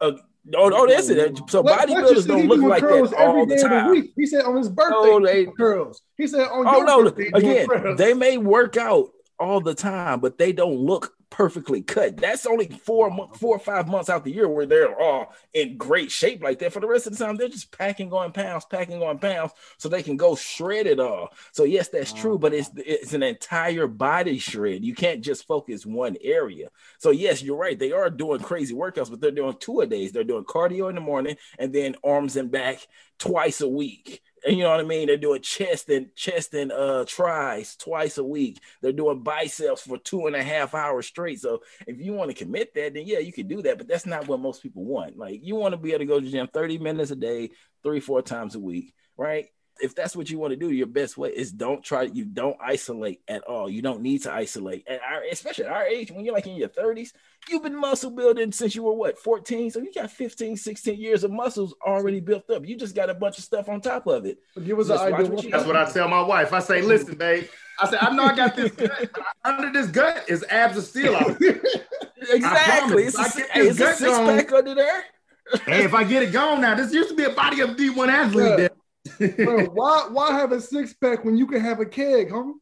a 0.00 0.12
Oh, 0.54 0.70
oh, 0.72 0.86
that's 0.86 1.08
it. 1.08 1.36
So 1.48 1.60
what 1.60 1.88
bodybuilders 1.88 2.26
don't 2.26 2.46
look 2.46 2.60
like 2.60 2.82
that 2.82 3.14
all 3.18 3.44
the 3.46 3.56
time. 3.56 4.08
He 4.14 4.26
said 4.26 4.44
on 4.44 4.56
his 4.56 4.68
birthday, 4.68 4.94
Oh, 4.94 5.18
he 5.18 5.24
they- 5.26 5.46
curls. 5.46 6.02
He 6.16 6.28
said 6.28 6.46
on 6.46 6.66
Oh 6.68 6.76
your 6.76 6.84
no! 6.86 7.02
birthday, 7.02 7.30
Again, 7.34 7.96
they 7.96 8.14
may 8.14 8.38
work 8.38 8.76
out 8.76 9.10
all 9.40 9.60
the 9.60 9.74
time, 9.74 10.20
but 10.20 10.38
they 10.38 10.52
don't 10.52 10.76
look 10.76 11.15
perfectly 11.30 11.82
cut. 11.82 12.16
That's 12.16 12.46
only 12.46 12.68
four, 12.68 13.30
four 13.34 13.56
or 13.56 13.58
five 13.58 13.88
months 13.88 14.08
out 14.08 14.24
the 14.24 14.32
year 14.32 14.48
where 14.48 14.66
they're 14.66 14.98
all 14.98 15.34
in 15.54 15.76
great 15.76 16.10
shape 16.10 16.42
like 16.42 16.58
that. 16.60 16.72
For 16.72 16.80
the 16.80 16.86
rest 16.86 17.06
of 17.06 17.16
the 17.16 17.24
time, 17.24 17.36
they're 17.36 17.48
just 17.48 17.76
packing 17.76 18.12
on 18.12 18.32
pounds, 18.32 18.64
packing 18.64 19.02
on 19.02 19.18
pounds, 19.18 19.52
so 19.78 19.88
they 19.88 20.02
can 20.02 20.16
go 20.16 20.36
shred 20.36 20.86
it 20.86 21.00
all. 21.00 21.30
So 21.52 21.64
yes, 21.64 21.88
that's 21.88 22.12
true, 22.12 22.38
but 22.38 22.54
it's 22.54 22.70
it's 22.76 23.12
an 23.12 23.22
entire 23.22 23.86
body 23.86 24.38
shred. 24.38 24.84
You 24.84 24.94
can't 24.94 25.22
just 25.22 25.46
focus 25.46 25.84
one 25.84 26.16
area. 26.22 26.68
So 26.98 27.10
yes, 27.10 27.42
you're 27.42 27.56
right. 27.56 27.78
They 27.78 27.92
are 27.92 28.10
doing 28.10 28.40
crazy 28.40 28.74
workouts, 28.74 29.10
but 29.10 29.20
they're 29.20 29.30
doing 29.30 29.56
two 29.58 29.80
a 29.80 29.86
days. 29.86 30.12
They're 30.12 30.24
doing 30.24 30.44
cardio 30.44 30.88
in 30.88 30.94
the 30.94 31.00
morning 31.00 31.36
and 31.58 31.72
then 31.72 31.96
arms 32.04 32.36
and 32.36 32.50
back 32.50 32.86
twice 33.18 33.60
a 33.60 33.68
week. 33.68 34.22
You 34.46 34.58
know 34.62 34.70
what 34.70 34.80
I 34.80 34.84
mean? 34.84 35.08
They're 35.08 35.16
doing 35.16 35.42
chest 35.42 35.88
and 35.88 36.14
chest 36.14 36.54
and 36.54 36.70
uh 36.70 37.04
tries 37.06 37.74
twice 37.76 38.18
a 38.18 38.24
week. 38.24 38.60
They're 38.80 38.92
doing 38.92 39.22
biceps 39.22 39.82
for 39.82 39.98
two 39.98 40.26
and 40.26 40.36
a 40.36 40.42
half 40.42 40.74
hours 40.74 41.06
straight. 41.06 41.40
So 41.40 41.62
if 41.86 42.00
you 42.00 42.12
want 42.12 42.30
to 42.30 42.36
commit 42.44 42.72
that, 42.74 42.94
then 42.94 43.04
yeah, 43.06 43.18
you 43.18 43.32
can 43.32 43.48
do 43.48 43.62
that. 43.62 43.78
But 43.78 43.88
that's 43.88 44.06
not 44.06 44.28
what 44.28 44.40
most 44.40 44.62
people 44.62 44.84
want. 44.84 45.16
Like 45.18 45.40
you 45.42 45.56
want 45.56 45.72
to 45.72 45.78
be 45.78 45.90
able 45.90 46.00
to 46.00 46.06
go 46.06 46.20
to 46.20 46.24
the 46.24 46.30
gym 46.30 46.48
30 46.52 46.78
minutes 46.78 47.10
a 47.10 47.16
day, 47.16 47.50
three, 47.82 47.98
four 48.00 48.22
times 48.22 48.54
a 48.54 48.60
week, 48.60 48.94
right? 49.16 49.46
If 49.80 49.94
that's 49.94 50.16
what 50.16 50.30
you 50.30 50.38
want 50.38 50.52
to 50.52 50.56
do, 50.56 50.70
your 50.70 50.86
best 50.86 51.16
way 51.16 51.30
is 51.30 51.52
don't 51.52 51.82
try, 51.82 52.02
you 52.02 52.24
don't 52.24 52.56
isolate 52.60 53.20
at 53.28 53.42
all. 53.44 53.68
You 53.68 53.82
don't 53.82 54.02
need 54.02 54.22
to 54.22 54.32
isolate. 54.32 54.86
At 54.88 55.00
our, 55.02 55.22
especially 55.30 55.64
at 55.64 55.72
our 55.72 55.84
age, 55.84 56.10
when 56.10 56.24
you're 56.24 56.34
like 56.34 56.46
in 56.46 56.56
your 56.56 56.68
30s, 56.68 57.12
you've 57.48 57.62
been 57.62 57.78
muscle 57.78 58.10
building 58.10 58.52
since 58.52 58.74
you 58.74 58.82
were 58.82 58.92
what 58.92 59.18
14 59.18 59.70
so 59.70 59.78
you 59.78 59.92
got 59.92 60.10
15 60.10 60.56
16 60.56 60.98
years 60.98 61.22
of 61.22 61.30
muscles 61.30 61.74
already 61.86 62.18
built 62.18 62.50
up 62.50 62.66
you 62.66 62.76
just 62.76 62.96
got 62.96 63.08
a 63.08 63.14
bunch 63.14 63.38
of 63.38 63.44
stuff 63.44 63.68
on 63.68 63.80
top 63.80 64.08
of 64.08 64.26
it 64.26 64.38
Give 64.64 64.76
us 64.80 64.88
an 64.88 64.98
idea. 64.98 65.30
what 65.30 65.44
What 65.44 65.50
That's 65.52 65.64
what 65.64 65.76
I 65.76 65.84
tell 65.84 66.08
my 66.08 66.22
wife. 66.22 66.52
I 66.52 66.58
say, 66.58 66.82
listen, 66.82 67.14
babe. 67.14 67.46
I 67.80 67.88
said, 67.88 67.98
I 68.00 68.14
know 68.14 68.24
I 68.24 68.34
got 68.34 68.56
this 68.56 68.72
gut. 68.72 69.10
Under 69.44 69.70
this 69.70 69.88
gut 69.88 70.24
is 70.28 70.44
abs 70.48 70.78
of 70.78 70.84
steel. 70.84 71.14
out 71.14 71.38
there. 71.38 71.60
exactly 72.16 73.04
promise, 73.04 73.14
it's 73.14 73.18
a, 73.18 73.20
I 73.20 73.28
si- 73.28 73.40
get 73.42 73.50
hey, 73.50 73.60
this 73.62 73.70
it's 73.70 73.78
a 73.78 73.82
gut 73.82 73.96
six 73.96 74.10
going. 74.10 74.36
pack 74.38 74.52
under 74.52 74.74
there 74.74 75.04
hey, 75.66 75.84
if 75.84 75.94
I 75.94 76.04
get 76.04 76.22
it 76.22 76.32
gone 76.32 76.60
now, 76.60 76.74
this 76.74 76.92
used 76.92 77.10
to 77.10 77.16
be 77.16 77.24
a 77.24 77.30
body 77.30 77.60
of 77.60 77.70
D1 77.70 78.08
athlete. 78.08 78.58
Yeah. 78.58 78.68
There. 79.18 79.46
Bro, 79.46 79.66
why 79.66 80.08
why 80.10 80.32
have 80.32 80.52
a 80.52 80.60
six 80.60 80.94
pack 80.94 81.24
when 81.24 81.36
you 81.36 81.46
can 81.46 81.60
have 81.60 81.80
a 81.80 81.86
keg, 81.86 82.30
homie? 82.30 82.54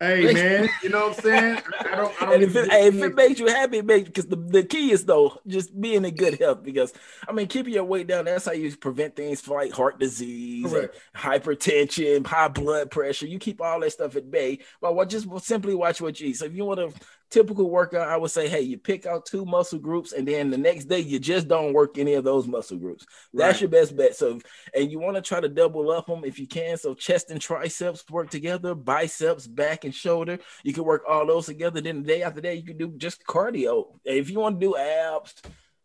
hey, 0.00 0.32
man, 0.32 0.68
you 0.82 0.88
know 0.88 1.08
what 1.08 1.18
I'm 1.18 1.22
saying? 1.22 1.62
I 1.80 1.92
I 1.92 1.96
don't. 1.96 2.22
I 2.22 2.26
don't 2.26 2.34
and 2.34 2.42
if 2.42 2.56
it, 2.56 2.70
hey, 2.70 2.88
if 2.88 2.94
it 2.96 3.14
makes 3.14 3.40
you 3.40 3.46
happy, 3.46 3.82
make 3.82 4.06
because 4.06 4.26
the, 4.26 4.36
the 4.36 4.62
key 4.62 4.92
is 4.92 5.04
though 5.04 5.38
just 5.46 5.78
being 5.78 6.04
in 6.04 6.14
good 6.14 6.38
health. 6.38 6.62
Because 6.62 6.92
I 7.28 7.32
mean, 7.32 7.46
keeping 7.46 7.74
your 7.74 7.84
weight 7.84 8.06
down, 8.06 8.24
that's 8.24 8.46
how 8.46 8.52
you 8.52 8.74
prevent 8.76 9.16
things 9.16 9.40
for 9.40 9.58
like 9.58 9.72
heart 9.72 9.98
disease, 9.98 10.72
and 10.72 10.90
hypertension, 11.14 12.26
high 12.26 12.48
blood 12.48 12.90
pressure. 12.90 13.26
You 13.26 13.38
keep 13.38 13.60
all 13.60 13.80
that 13.80 13.92
stuff 13.92 14.16
at 14.16 14.30
bay. 14.30 14.60
But 14.80 14.94
what 14.94 15.08
just 15.08 15.28
simply 15.44 15.74
watch 15.74 16.00
what 16.00 16.20
you 16.20 16.28
eat. 16.28 16.36
So 16.36 16.46
if 16.46 16.54
you 16.54 16.64
want 16.64 16.80
a 16.80 16.92
typical 17.34 17.68
workout, 17.68 18.08
I 18.08 18.16
would 18.16 18.30
say, 18.30 18.48
hey, 18.48 18.60
you 18.60 18.78
pick 18.78 19.06
out 19.06 19.26
two 19.26 19.44
muscle 19.44 19.80
groups, 19.80 20.12
and 20.12 20.26
then 20.26 20.50
the 20.50 20.56
next 20.56 20.84
day 20.84 21.00
you 21.00 21.18
just 21.18 21.48
don't 21.48 21.72
work 21.72 21.98
any 21.98 22.14
of 22.14 22.22
those 22.22 22.46
muscle 22.46 22.78
groups. 22.78 23.04
That's 23.32 23.56
Right. 23.56 23.60
your 23.62 23.70
best 23.70 23.96
bet. 23.96 24.14
So 24.14 24.38
and 24.72 24.90
you 24.90 25.00
want 25.00 25.16
to 25.16 25.22
try 25.22 25.40
to 25.40 25.48
double 25.48 25.90
up 25.90 26.06
them 26.06 26.24
if 26.24 26.38
you 26.38 26.46
can. 26.46 26.76
So 26.76 26.94
chest 26.94 27.30
and 27.30 27.40
triceps 27.40 28.08
work 28.08 28.30
together, 28.30 28.74
biceps, 28.76 29.46
back 29.48 29.84
and 29.84 29.92
shoulder. 29.94 30.38
You 30.62 30.72
can 30.72 30.84
work 30.84 31.02
all 31.08 31.26
those 31.26 31.46
together. 31.46 31.80
Then 31.80 32.02
the 32.02 32.06
day 32.06 32.22
after 32.22 32.40
that, 32.42 32.56
you 32.56 32.62
can 32.62 32.76
do 32.78 32.92
just 32.96 33.24
cardio. 33.24 33.86
If 34.04 34.30
you 34.30 34.38
want 34.38 34.60
to 34.60 34.66
do 34.66 34.76
abs, 34.76 35.34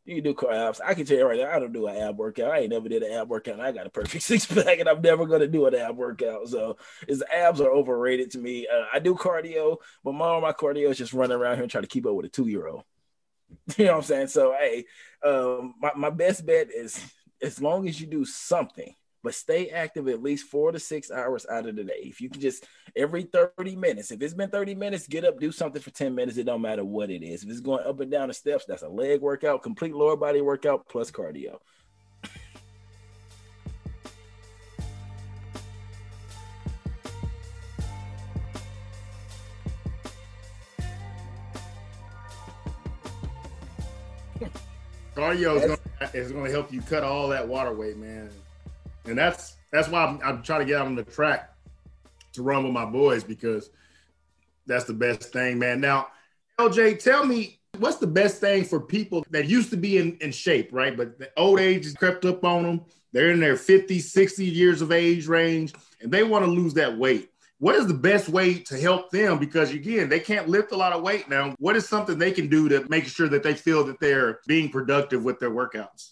you 0.09 0.21
can 0.21 0.33
do 0.33 0.49
abs. 0.49 0.81
I 0.81 0.93
can 0.93 1.05
tell 1.05 1.17
you 1.17 1.25
right 1.27 1.39
now, 1.39 1.51
I 1.51 1.59
don't 1.59 1.73
do 1.73 1.87
an 1.87 1.97
ab 1.97 2.17
workout. 2.17 2.51
I 2.51 2.59
ain't 2.59 2.71
never 2.71 2.89
did 2.89 3.03
an 3.03 3.11
ab 3.11 3.29
workout. 3.29 3.59
I 3.59 3.71
got 3.71 3.87
a 3.87 3.89
perfect 3.89 4.23
six 4.25 4.45
pack, 4.45 4.79
and 4.79 4.89
I'm 4.89 5.01
never 5.01 5.25
gonna 5.25 5.47
do 5.47 5.65
an 5.67 5.75
ab 5.75 5.97
workout. 5.97 6.47
So 6.49 6.77
his 7.07 7.23
abs 7.33 7.61
are 7.61 7.71
overrated 7.71 8.31
to 8.31 8.39
me. 8.39 8.67
Uh, 8.67 8.85
I 8.93 8.99
do 8.99 9.15
cardio, 9.15 9.77
but 10.03 10.13
more 10.13 10.41
my 10.41 10.53
cardio 10.53 10.89
is 10.89 10.97
just 10.97 11.13
running 11.13 11.37
around 11.37 11.55
here 11.55 11.63
and 11.63 11.71
trying 11.71 11.83
to 11.83 11.89
keep 11.89 12.05
up 12.05 12.13
with 12.13 12.25
a 12.25 12.29
two 12.29 12.47
year 12.47 12.67
old. 12.67 12.83
You 13.77 13.85
know 13.85 13.93
what 13.93 13.97
I'm 13.99 14.03
saying? 14.03 14.27
So 14.27 14.53
hey, 14.57 14.85
um, 15.23 15.75
my, 15.79 15.91
my 15.95 16.09
best 16.09 16.45
bet 16.45 16.69
is 16.71 17.03
as 17.41 17.61
long 17.61 17.87
as 17.87 17.99
you 17.99 18.07
do 18.07 18.25
something, 18.25 18.93
but 19.23 19.33
stay 19.33 19.69
active 19.69 20.07
at 20.07 20.21
least 20.21 20.47
four 20.47 20.71
to 20.71 20.79
six 20.79 21.11
hours 21.11 21.45
out 21.49 21.67
of 21.67 21.75
the 21.75 21.83
day. 21.83 22.01
If 22.03 22.21
you 22.21 22.29
can 22.29 22.41
just 22.41 22.65
every 22.95 23.23
30 23.23 23.75
minutes, 23.75 24.11
if 24.11 24.21
it's 24.21 24.33
been 24.33 24.49
30 24.49 24.75
minutes, 24.75 25.07
get 25.07 25.25
up, 25.25 25.39
do 25.39 25.51
something 25.51 25.81
for 25.81 25.91
10 25.91 26.15
minutes. 26.15 26.37
It 26.37 26.45
don't 26.45 26.61
matter 26.61 26.85
what 26.85 27.09
it 27.09 27.23
is. 27.23 27.43
If 27.43 27.49
it's 27.49 27.59
going 27.59 27.85
up 27.85 27.99
and 27.99 28.11
down 28.11 28.29
the 28.29 28.33
steps, 28.33 28.65
that's 28.65 28.83
a 28.83 28.89
leg 28.89 29.21
workout, 29.21 29.63
complete 29.63 29.95
lower 29.95 30.15
body 30.15 30.41
workout 30.41 30.87
plus 30.87 31.11
cardio. 31.11 31.59
Cardio 45.15 45.77
is 46.13 46.31
gonna, 46.31 46.49
help 46.49 46.71
you 46.71 46.81
cut 46.81 47.03
all 47.03 47.27
that 47.27 47.45
water 47.45 47.73
weight, 47.73 47.97
man. 47.97 48.31
And 49.09 49.17
that's 49.17 49.55
that's 49.71 49.87
why 49.87 50.05
I'm, 50.05 50.19
I'm 50.23 50.43
trying 50.43 50.61
to 50.61 50.65
get 50.65 50.81
on 50.81 50.95
the 50.95 51.03
track 51.03 51.53
to 52.33 52.43
run 52.43 52.63
with 52.63 52.73
my 52.73 52.85
boys 52.85 53.23
because 53.23 53.69
that's 54.65 54.85
the 54.85 54.93
best 54.93 55.33
thing, 55.33 55.59
man. 55.59 55.81
Now, 55.81 56.07
LJ, 56.59 57.03
tell 57.03 57.25
me 57.25 57.59
what's 57.77 57.97
the 57.97 58.07
best 58.07 58.39
thing 58.39 58.63
for 58.63 58.79
people 58.79 59.25
that 59.31 59.47
used 59.47 59.69
to 59.71 59.77
be 59.77 59.97
in, 59.97 60.17
in 60.21 60.31
shape, 60.31 60.69
right? 60.71 60.95
But 60.95 61.17
the 61.17 61.29
old 61.37 61.59
age 61.59 61.85
has 61.85 61.93
crept 61.93 62.25
up 62.25 62.43
on 62.43 62.63
them. 62.63 62.81
They're 63.11 63.31
in 63.31 63.39
their 63.39 63.55
50, 63.55 63.99
60 63.99 64.45
years 64.45 64.81
of 64.81 64.91
age 64.91 65.27
range, 65.27 65.73
and 66.01 66.11
they 66.11 66.23
want 66.23 66.45
to 66.45 66.51
lose 66.51 66.73
that 66.75 66.97
weight. 66.97 67.29
What 67.57 67.75
is 67.75 67.87
the 67.87 67.93
best 67.93 68.29
way 68.29 68.59
to 68.59 68.79
help 68.79 69.09
them? 69.09 69.37
Because 69.37 69.71
again, 69.71 70.07
they 70.07 70.19
can't 70.19 70.47
lift 70.47 70.71
a 70.71 70.77
lot 70.77 70.93
of 70.93 71.01
weight 71.01 71.27
now. 71.27 71.55
What 71.59 71.75
is 71.75 71.87
something 71.89 72.17
they 72.17 72.31
can 72.31 72.47
do 72.47 72.69
to 72.69 72.87
make 72.87 73.05
sure 73.05 73.27
that 73.27 73.43
they 73.43 73.53
feel 73.53 73.83
that 73.85 73.99
they're 73.99 74.39
being 74.47 74.69
productive 74.69 75.23
with 75.23 75.39
their 75.39 75.51
workouts? 75.51 76.11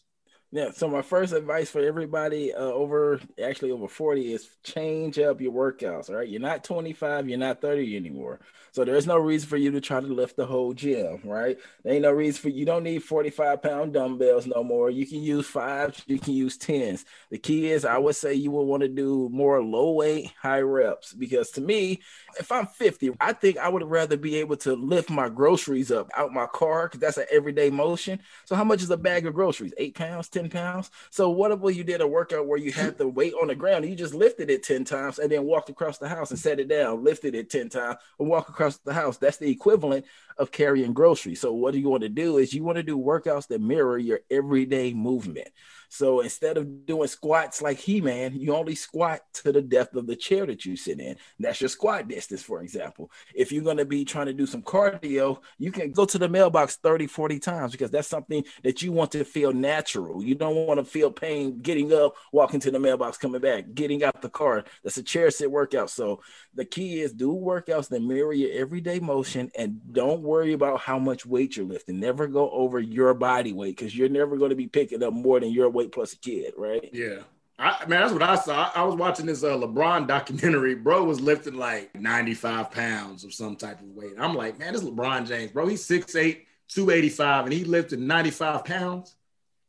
Yeah. 0.57 0.71
So 0.71 0.87
my 0.87 1.03
first 1.03 1.33
advice 1.33 1.69
for 1.69 1.81
everybody 1.81 2.51
uh, 2.51 2.57
over 2.57 3.19
actually 3.39 3.69
over 3.69 3.87
40 3.87 4.33
is 4.33 4.49
change 4.63 5.19
up 5.19 5.39
your 5.39 5.51
workouts. 5.53 6.09
All 6.09 6.15
right. 6.15 6.27
You're 6.27 6.41
not 6.41 6.63
25, 6.63 7.29
you're 7.29 7.37
not 7.37 7.61
30 7.61 7.95
anymore. 7.95 8.39
So 8.71 8.83
there's 8.83 9.05
no 9.05 9.17
reason 9.17 9.47
for 9.47 9.57
you 9.57 9.69
to 9.69 9.81
try 9.81 9.99
to 9.99 10.07
lift 10.07 10.35
the 10.35 10.47
whole 10.47 10.73
gym, 10.73 11.19
right? 11.23 11.59
There 11.83 11.93
ain't 11.93 12.01
no 12.01 12.11
reason 12.11 12.41
for 12.41 12.49
you 12.49 12.65
don't 12.65 12.83
need 12.83 13.03
45 13.03 13.61
pound 13.61 13.93
dumbbells 13.93 14.47
no 14.47 14.63
more. 14.63 14.89
You 14.89 15.05
can 15.05 15.21
use 15.21 15.45
fives, 15.45 16.03
you 16.07 16.17
can 16.17 16.33
use 16.33 16.57
tens. 16.57 17.05
The 17.29 17.37
key 17.37 17.69
is 17.69 17.85
I 17.85 17.99
would 17.99 18.15
say 18.15 18.33
you 18.33 18.49
would 18.49 18.63
want 18.63 18.81
to 18.81 18.89
do 18.89 19.29
more 19.31 19.63
low 19.63 19.91
weight, 19.91 20.31
high 20.41 20.61
reps 20.61 21.13
because 21.13 21.51
to 21.51 21.61
me, 21.61 22.01
if 22.39 22.51
I'm 22.51 22.65
50, 22.67 23.11
I 23.19 23.33
think 23.33 23.57
I 23.57 23.69
would 23.69 23.83
rather 23.83 24.17
be 24.17 24.37
able 24.37 24.57
to 24.57 24.75
lift 24.75 25.09
my 25.11 25.29
groceries 25.29 25.91
up 25.91 26.09
out 26.15 26.33
my 26.33 26.47
car 26.47 26.87
because 26.87 26.99
that's 26.99 27.17
an 27.17 27.25
everyday 27.31 27.69
motion. 27.69 28.19
So 28.45 28.55
how 28.55 28.63
much 28.63 28.81
is 28.81 28.89
a 28.89 28.97
bag 28.97 29.27
of 29.27 29.33
groceries? 29.33 29.73
Eight 29.77 29.95
pounds, 29.95 30.29
10 30.49 30.61
pounds. 30.61 30.91
So 31.09 31.29
what 31.29 31.51
if 31.51 31.75
you 31.75 31.83
did 31.83 32.01
a 32.01 32.07
workout 32.07 32.47
where 32.47 32.57
you 32.57 32.71
had 32.71 32.97
the 32.97 33.07
weight 33.07 33.33
on 33.41 33.47
the 33.47 33.55
ground 33.55 33.83
and 33.83 33.91
you 33.91 33.97
just 33.97 34.13
lifted 34.13 34.49
it 34.49 34.63
10 34.63 34.83
times 34.83 35.19
and 35.19 35.31
then 35.31 35.43
walked 35.43 35.69
across 35.69 35.97
the 35.97 36.09
house 36.09 36.31
and 36.31 36.39
set 36.39 36.59
it 36.59 36.67
down, 36.67 37.03
lifted 37.03 37.35
it 37.35 37.49
10 37.49 37.69
times 37.69 37.97
and 38.19 38.29
walk 38.29 38.49
across 38.49 38.77
the 38.77 38.93
house? 38.93 39.17
That's 39.17 39.37
the 39.37 39.49
equivalent 39.49 40.05
of 40.37 40.51
carrying 40.51 40.93
groceries. 40.93 41.41
So 41.41 41.53
what 41.53 41.73
do 41.73 41.79
you 41.79 41.89
want 41.89 42.03
to 42.03 42.09
do 42.09 42.37
is 42.37 42.53
you 42.53 42.63
want 42.63 42.77
to 42.77 42.83
do 42.83 42.97
workouts 42.97 43.47
that 43.47 43.61
mirror 43.61 43.97
your 43.97 44.19
everyday 44.29 44.93
movement. 44.93 45.49
So 45.89 46.19
instead 46.19 46.57
of 46.57 46.85
doing 46.85 47.07
squats 47.07 47.61
like 47.61 47.77
He 47.77 48.01
Man, 48.01 48.35
you 48.35 48.53
only 48.53 48.75
squat 48.75 49.21
to 49.35 49.51
the 49.51 49.61
depth 49.61 49.95
of 49.95 50.07
the 50.07 50.15
chair 50.15 50.45
that 50.45 50.65
you 50.65 50.75
sit 50.75 50.99
in. 50.99 51.15
That's 51.39 51.61
your 51.61 51.69
squat 51.69 52.07
distance, 52.07 52.43
for 52.43 52.61
example. 52.61 53.11
If 53.33 53.51
you're 53.51 53.63
going 53.63 53.77
to 53.77 53.85
be 53.85 54.03
trying 54.03 54.25
to 54.27 54.33
do 54.33 54.45
some 54.45 54.61
cardio, 54.61 55.39
you 55.57 55.71
can 55.71 55.91
go 55.91 56.05
to 56.05 56.17
the 56.17 56.27
mailbox 56.27 56.75
30, 56.77 57.07
40 57.07 57.39
times 57.39 57.71
because 57.71 57.91
that's 57.91 58.07
something 58.07 58.43
that 58.63 58.81
you 58.81 58.91
want 58.91 59.11
to 59.13 59.23
feel 59.23 59.53
natural. 59.53 60.23
You 60.23 60.35
don't 60.35 60.55
want 60.67 60.79
to 60.79 60.85
feel 60.85 61.11
pain 61.11 61.59
getting 61.61 61.93
up, 61.93 62.15
walking 62.31 62.59
to 62.61 62.71
the 62.71 62.79
mailbox, 62.79 63.17
coming 63.17 63.41
back, 63.41 63.73
getting 63.73 64.03
out 64.03 64.21
the 64.21 64.29
car. 64.29 64.65
That's 64.83 64.97
a 64.97 65.03
chair 65.03 65.31
sit 65.31 65.49
workout. 65.49 65.89
So 65.89 66.21
the 66.53 66.65
key 66.65 66.99
is 66.99 67.13
do 67.13 67.31
workouts 67.31 67.89
that 67.89 68.01
mirror 68.01 68.33
your 68.33 68.51
everyday 68.51 68.99
motion 68.99 69.51
and 69.57 69.79
don't 69.93 70.21
worry 70.27 70.53
about 70.53 70.79
how 70.79 70.99
much 70.99 71.25
weight 71.25 71.57
you're 71.57 71.65
lifting. 71.65 71.99
Never 71.99 72.27
go 72.27 72.49
over 72.51 72.79
your 72.79 73.13
body 73.13 73.53
weight 73.53 73.75
because 73.77 73.97
you're 73.97 74.09
never 74.09 74.37
going 74.37 74.49
to 74.51 74.55
be 74.55 74.67
picking 74.67 75.01
up 75.01 75.13
more 75.13 75.39
than 75.39 75.49
your 75.51 75.69
weight 75.69 75.91
plus 75.91 76.13
a 76.13 76.17
kid, 76.17 76.53
right? 76.57 76.89
Yeah. 76.93 77.19
I, 77.59 77.85
man, 77.87 78.01
that's 78.01 78.13
what 78.13 78.21
I 78.21 78.35
saw. 78.35 78.69
I, 78.75 78.81
I 78.81 78.83
was 78.83 78.95
watching 78.95 79.25
this 79.25 79.43
uh, 79.43 79.57
LeBron 79.57 80.07
documentary. 80.07 80.75
Bro 80.83 81.05
was 81.05 81.19
lifting 81.19 81.55
like 81.55 81.95
95 81.95 82.69
pounds 82.69 83.23
of 83.23 83.33
some 83.33 83.55
type 83.55 83.79
of 83.81 83.87
weight. 83.87 84.13
I'm 84.19 84.35
like, 84.35 84.59
man, 84.59 84.73
this 84.73 84.83
is 84.83 84.89
LeBron 84.89 85.27
James, 85.27 85.51
bro. 85.51 85.67
He's 85.67 85.83
6'8, 85.87 86.41
285, 86.67 87.45
and 87.45 87.53
he 87.53 87.63
lifted 87.63 87.99
95 87.99 88.63
pounds. 88.63 89.15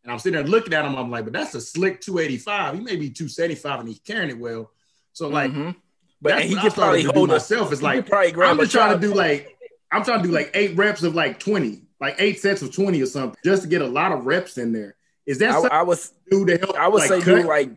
And 0.05 0.13
I'm 0.13 0.19
sitting 0.19 0.39
there 0.39 0.47
looking 0.47 0.75
at 0.75 0.85
him. 0.85 0.97
I'm 0.97 1.11
like, 1.11 1.25
but 1.25 1.33
that's 1.33 1.55
a 1.55 1.61
slick 1.61 2.01
285. 2.03 2.75
He 2.75 2.81
may 2.81 2.97
be 2.97 3.11
275 3.11 3.81
and 3.81 3.89
he's 3.89 3.99
carrying 4.01 4.31
it 4.31 4.39
well. 4.39 4.71
So, 5.13 5.29
like, 5.29 5.51
Mhm. 5.51 5.75
but 6.23 6.43
he 6.43 6.55
could 6.57 6.73
probably 6.75 7.03
hold 7.05 7.31
myself. 7.31 7.73
It's 7.73 7.83
like, 7.83 8.07
probably 8.07 8.33
I'm 8.43 8.59
just 8.59 8.73
trying 8.73 9.01
to 9.01 9.07
do 9.07 9.15
like, 9.15 9.58
I'm 9.91 10.05
trying 10.05 10.23
to 10.23 10.29
do 10.29 10.35
like 10.35 10.51
eight 10.55 10.77
reps 10.77 11.03
of 11.03 11.15
like 11.15 11.39
20, 11.41 11.83
like 12.01 12.17
eight 12.19 12.41
sets 12.41 12.63
of 12.63 12.75
20 12.75 13.01
or 13.03 13.07
something, 13.07 13.39
just 13.45 13.63
to 13.63 13.69
get 13.69 13.83
a 13.83 13.87
lot 13.87 14.13
of 14.13 14.27
reps 14.27 14.59
in 14.59 14.73
there. 14.73 14.97
Is 15.27 15.39
that 15.39 15.55
I, 15.71 15.81
I 15.81 15.83
was 15.83 16.13
do 16.31 16.45
to 16.47 16.57
help? 16.59 16.77
I 16.79 16.89
would 16.89 17.01
like, 17.01 17.09
say 17.09 17.21
cut? 17.21 17.43
do 17.43 17.49
like 17.49 17.71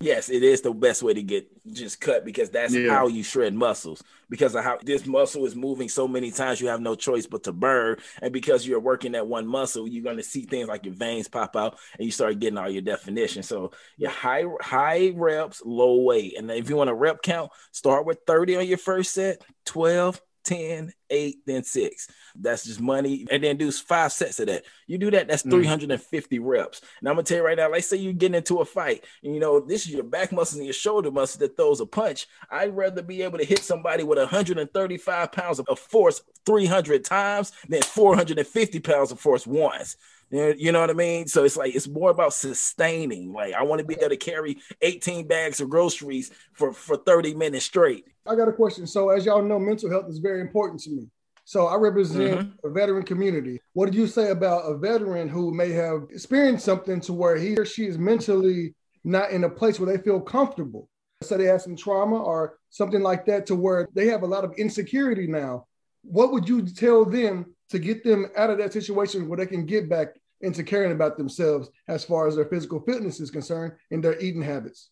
yes, 0.00 0.28
it 0.30 0.42
is 0.42 0.60
the 0.60 0.72
best 0.72 1.02
way 1.02 1.12
to 1.12 1.22
get 1.22 1.48
just 1.72 2.00
cut 2.00 2.24
because 2.24 2.50
that's 2.50 2.72
Yeah. 2.72 2.90
how 2.90 3.08
you 3.08 3.22
shred 3.22 3.52
muscles. 3.54 4.02
Because 4.30 4.54
of 4.54 4.62
how 4.62 4.78
this 4.82 5.06
muscle 5.06 5.44
is 5.44 5.56
moving 5.56 5.88
so 5.88 6.06
many 6.06 6.30
times, 6.30 6.60
you 6.60 6.68
have 6.68 6.80
no 6.80 6.94
choice 6.94 7.26
but 7.26 7.42
to 7.44 7.52
burn. 7.52 7.96
And 8.22 8.32
because 8.32 8.66
you're 8.66 8.78
working 8.80 9.12
that 9.12 9.26
one 9.26 9.46
muscle, 9.46 9.88
you're 9.88 10.04
gonna 10.04 10.22
see 10.22 10.42
things 10.42 10.68
like 10.68 10.84
your 10.84 10.94
veins 10.94 11.28
pop 11.28 11.56
out 11.56 11.78
and 11.98 12.04
you 12.04 12.10
start 12.12 12.38
getting 12.38 12.58
all 12.58 12.70
your 12.70 12.82
definition. 12.82 13.42
So 13.42 13.72
your 13.96 14.10
high 14.10 14.44
high 14.60 15.12
reps, 15.14 15.62
low 15.64 16.00
weight. 16.02 16.38
And 16.38 16.50
if 16.50 16.70
you 16.70 16.76
want 16.76 16.90
a 16.90 16.94
rep 16.94 17.20
count, 17.22 17.50
start 17.72 18.06
with 18.06 18.18
30 18.26 18.56
on 18.56 18.66
your 18.66 18.78
first 18.78 19.12
set, 19.12 19.42
12, 19.66 20.20
10, 20.48 20.92
8, 21.10 21.36
then 21.46 21.62
6. 21.62 22.08
That's 22.34 22.64
just 22.64 22.80
money. 22.80 23.26
And 23.30 23.44
then 23.44 23.56
do 23.58 23.70
five 23.70 24.12
sets 24.12 24.40
of 24.40 24.46
that. 24.46 24.64
You 24.86 24.96
do 24.96 25.10
that, 25.10 25.28
that's 25.28 25.42
Mm. 25.42 25.50
350 25.50 26.38
reps. 26.38 26.80
And 27.00 27.08
I'm 27.08 27.14
gonna 27.16 27.24
tell 27.24 27.36
you 27.38 27.44
right 27.44 27.56
now, 27.56 27.70
let's 27.70 27.86
say 27.86 27.98
you're 27.98 28.12
getting 28.14 28.36
into 28.36 28.58
a 28.60 28.64
fight, 28.64 29.04
and 29.22 29.34
you 29.34 29.40
know, 29.40 29.60
this 29.60 29.86
is 29.86 29.92
your 29.92 30.04
back 30.04 30.32
muscles 30.32 30.56
and 30.56 30.64
your 30.66 30.72
shoulder 30.72 31.10
muscle 31.10 31.38
that 31.40 31.56
throws 31.56 31.80
a 31.80 31.86
punch. 31.86 32.26
I'd 32.50 32.74
rather 32.74 33.02
be 33.02 33.22
able 33.22 33.38
to 33.38 33.44
hit 33.44 33.58
somebody 33.60 34.04
with 34.04 34.18
135 34.18 35.32
pounds 35.32 35.58
of 35.60 35.78
force 35.78 36.22
300 36.46 37.04
times 37.04 37.52
than 37.68 37.82
450 37.82 38.80
pounds 38.80 39.12
of 39.12 39.20
force 39.20 39.46
once. 39.46 39.96
You 40.30 40.72
know- 40.72 40.80
what 40.80 40.90
I 40.90 40.94
mean? 40.94 41.26
So 41.26 41.44
it's 41.44 41.56
like 41.56 41.74
it's 41.74 41.88
more 41.88 42.10
about 42.10 42.34
sustaining. 42.34 43.32
Like 43.32 43.54
I 43.54 43.62
want 43.62 43.80
to 43.80 43.86
be 43.86 43.94
able 43.94 44.10
to 44.10 44.16
carry 44.16 44.58
18 44.82 45.26
bags 45.26 45.60
of 45.60 45.68
groceries 45.70 46.30
for 46.52 46.72
for 46.72 46.96
30 46.96 47.34
minutes 47.34 47.64
straight. 47.64 48.04
I 48.28 48.36
got 48.36 48.48
a 48.48 48.52
question. 48.52 48.86
So, 48.86 49.08
as 49.08 49.24
y'all 49.24 49.42
know, 49.42 49.58
mental 49.58 49.90
health 49.90 50.08
is 50.08 50.18
very 50.18 50.40
important 50.40 50.80
to 50.82 50.90
me. 50.90 51.06
So, 51.44 51.66
I 51.66 51.76
represent 51.76 52.40
mm-hmm. 52.40 52.66
a 52.66 52.70
veteran 52.70 53.04
community. 53.04 53.60
What 53.72 53.90
do 53.90 53.96
you 53.96 54.06
say 54.06 54.30
about 54.30 54.70
a 54.70 54.76
veteran 54.76 55.28
who 55.28 55.52
may 55.52 55.70
have 55.72 56.06
experienced 56.10 56.64
something 56.64 57.00
to 57.02 57.14
where 57.14 57.36
he 57.36 57.56
or 57.56 57.64
she 57.64 57.86
is 57.86 57.96
mentally 57.96 58.74
not 59.02 59.30
in 59.30 59.44
a 59.44 59.50
place 59.50 59.80
where 59.80 59.90
they 59.90 60.02
feel 60.02 60.20
comfortable? 60.20 60.90
So, 61.22 61.38
they 61.38 61.44
have 61.44 61.62
some 61.62 61.74
trauma 61.74 62.22
or 62.22 62.58
something 62.68 63.00
like 63.00 63.24
that 63.26 63.46
to 63.46 63.54
where 63.54 63.88
they 63.94 64.06
have 64.08 64.22
a 64.22 64.26
lot 64.26 64.44
of 64.44 64.52
insecurity 64.58 65.26
now. 65.26 65.66
What 66.02 66.32
would 66.32 66.48
you 66.48 66.66
tell 66.66 67.04
them 67.04 67.54
to 67.70 67.78
get 67.78 68.04
them 68.04 68.26
out 68.36 68.50
of 68.50 68.58
that 68.58 68.72
situation 68.72 69.28
where 69.28 69.38
they 69.38 69.46
can 69.46 69.64
get 69.64 69.88
back 69.88 70.08
into 70.40 70.62
caring 70.62 70.92
about 70.92 71.16
themselves 71.16 71.70
as 71.88 72.04
far 72.04 72.28
as 72.28 72.36
their 72.36 72.44
physical 72.44 72.80
fitness 72.80 73.20
is 73.20 73.30
concerned 73.30 73.72
and 73.90 74.02
their 74.02 74.18
eating 74.20 74.42
habits? 74.42 74.90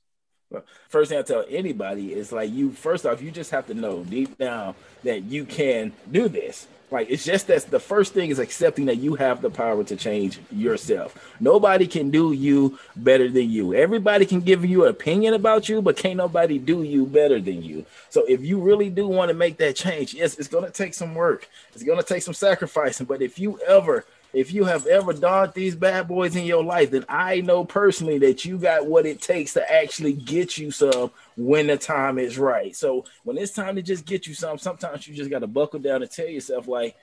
First 0.89 1.11
thing 1.11 1.19
I 1.19 1.23
tell 1.23 1.45
anybody 1.49 2.13
is 2.13 2.31
like 2.31 2.53
you 2.53 2.71
first 2.71 3.05
off, 3.05 3.21
you 3.21 3.31
just 3.31 3.51
have 3.51 3.67
to 3.67 3.75
know 3.75 4.05
deep 4.05 4.39
down 4.39 4.75
that 5.03 5.25
you 5.25 5.45
can 5.45 5.93
do 6.11 6.29
this. 6.29 6.69
Like 6.91 7.11
it's 7.11 7.25
just 7.25 7.49
that 7.49 7.63
the 7.69 7.81
first 7.81 8.15
thing 8.15 8.31
is 8.31 8.39
accepting 8.39 8.85
that 8.87 8.99
you 8.99 9.17
have 9.17 9.43
the 9.43 9.51
power 9.51 9.83
to 9.83 9.97
change 9.97 10.39
yourself. 10.53 11.35
Nobody 11.41 11.89
can 11.89 12.11
do 12.11 12.31
you 12.31 12.79
better 12.95 13.29
than 13.29 13.51
you. 13.51 13.75
Everybody 13.75 14.25
can 14.25 14.41
give 14.41 14.65
you 14.65 14.85
an 14.85 14.91
opinion 14.91 15.35
about 15.35 15.69
you, 15.69 15.83
but 15.83 15.97
can't 15.97 16.17
nobody 16.17 16.59
do 16.59 16.85
you 16.85 17.05
better 17.05 17.41
than 17.41 17.63
you. 17.63 17.85
So 18.09 18.25
if 18.29 18.45
you 18.45 18.61
really 18.61 18.89
do 18.89 19.09
want 19.09 19.31
to 19.31 19.35
make 19.35 19.57
that 19.59 19.75
change, 19.75 20.15
yes, 20.15 20.39
it's 20.39 20.49
gonna 20.49 20.71
take 20.71 20.95
some 20.95 21.17
work. 21.17 21.49
It's 21.75 21.83
gonna 21.83 22.05
take 22.05 22.23
some 22.23 22.35
sacrificing. 22.35 23.07
But 23.07 23.21
if 23.21 23.37
you 23.37 23.59
ever 23.67 24.05
if 24.37 24.53
you 24.53 24.65
have 24.65 24.85
ever 24.87 25.15
donned 25.15 25.55
these 25.55 25.75
bad 25.75 26.09
boys 26.09 26.37
in 26.37 26.45
your 26.45 26.63
life, 26.63 26.91
then 26.91 27.07
I 27.09 27.41
know 27.41 27.65
personally 27.65 28.19
that 28.19 28.45
you 28.45 28.59
got 28.59 28.87
what 28.87 29.07
it 29.07 29.23
takes 29.23 29.55
to 29.55 29.73
actually 29.73 30.13
get 30.13 30.59
you 30.59 30.71
some 30.71 31.11
when 31.39 31.69
the 31.69 31.79
time 31.79 32.19
is 32.19 32.39
right. 32.39 32.77
So 32.77 33.07
when 33.25 33.39
it's 33.39 33.53
time 33.53 33.77
to 33.77 33.83
just 33.83 34.05
get 34.05 34.27
you 34.27 34.35
some, 34.35 34.59
sometimes 34.59 35.09
you 35.09 35.15
just 35.15 35.31
got 35.31 35.39
to 35.39 35.47
buckle 35.47 35.81
down 35.81 36.03
and 36.03 36.11
tell 36.11 36.29
yourself, 36.29 36.69
like, 36.69 36.95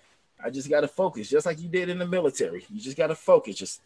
I 0.45 0.51
just 0.51 0.69
got 0.69 0.81
to 0.81 0.87
focus, 0.87 1.27
just 1.27 1.47
like 1.47 1.59
you 1.59 1.67
did 1.67 1.89
in 1.89 1.97
the 1.97 2.05
military. 2.05 2.67
You 2.69 2.79
just 2.79 2.97
got 2.97 3.07
to 3.07 3.15
focus, 3.15 3.55
just 3.55 3.81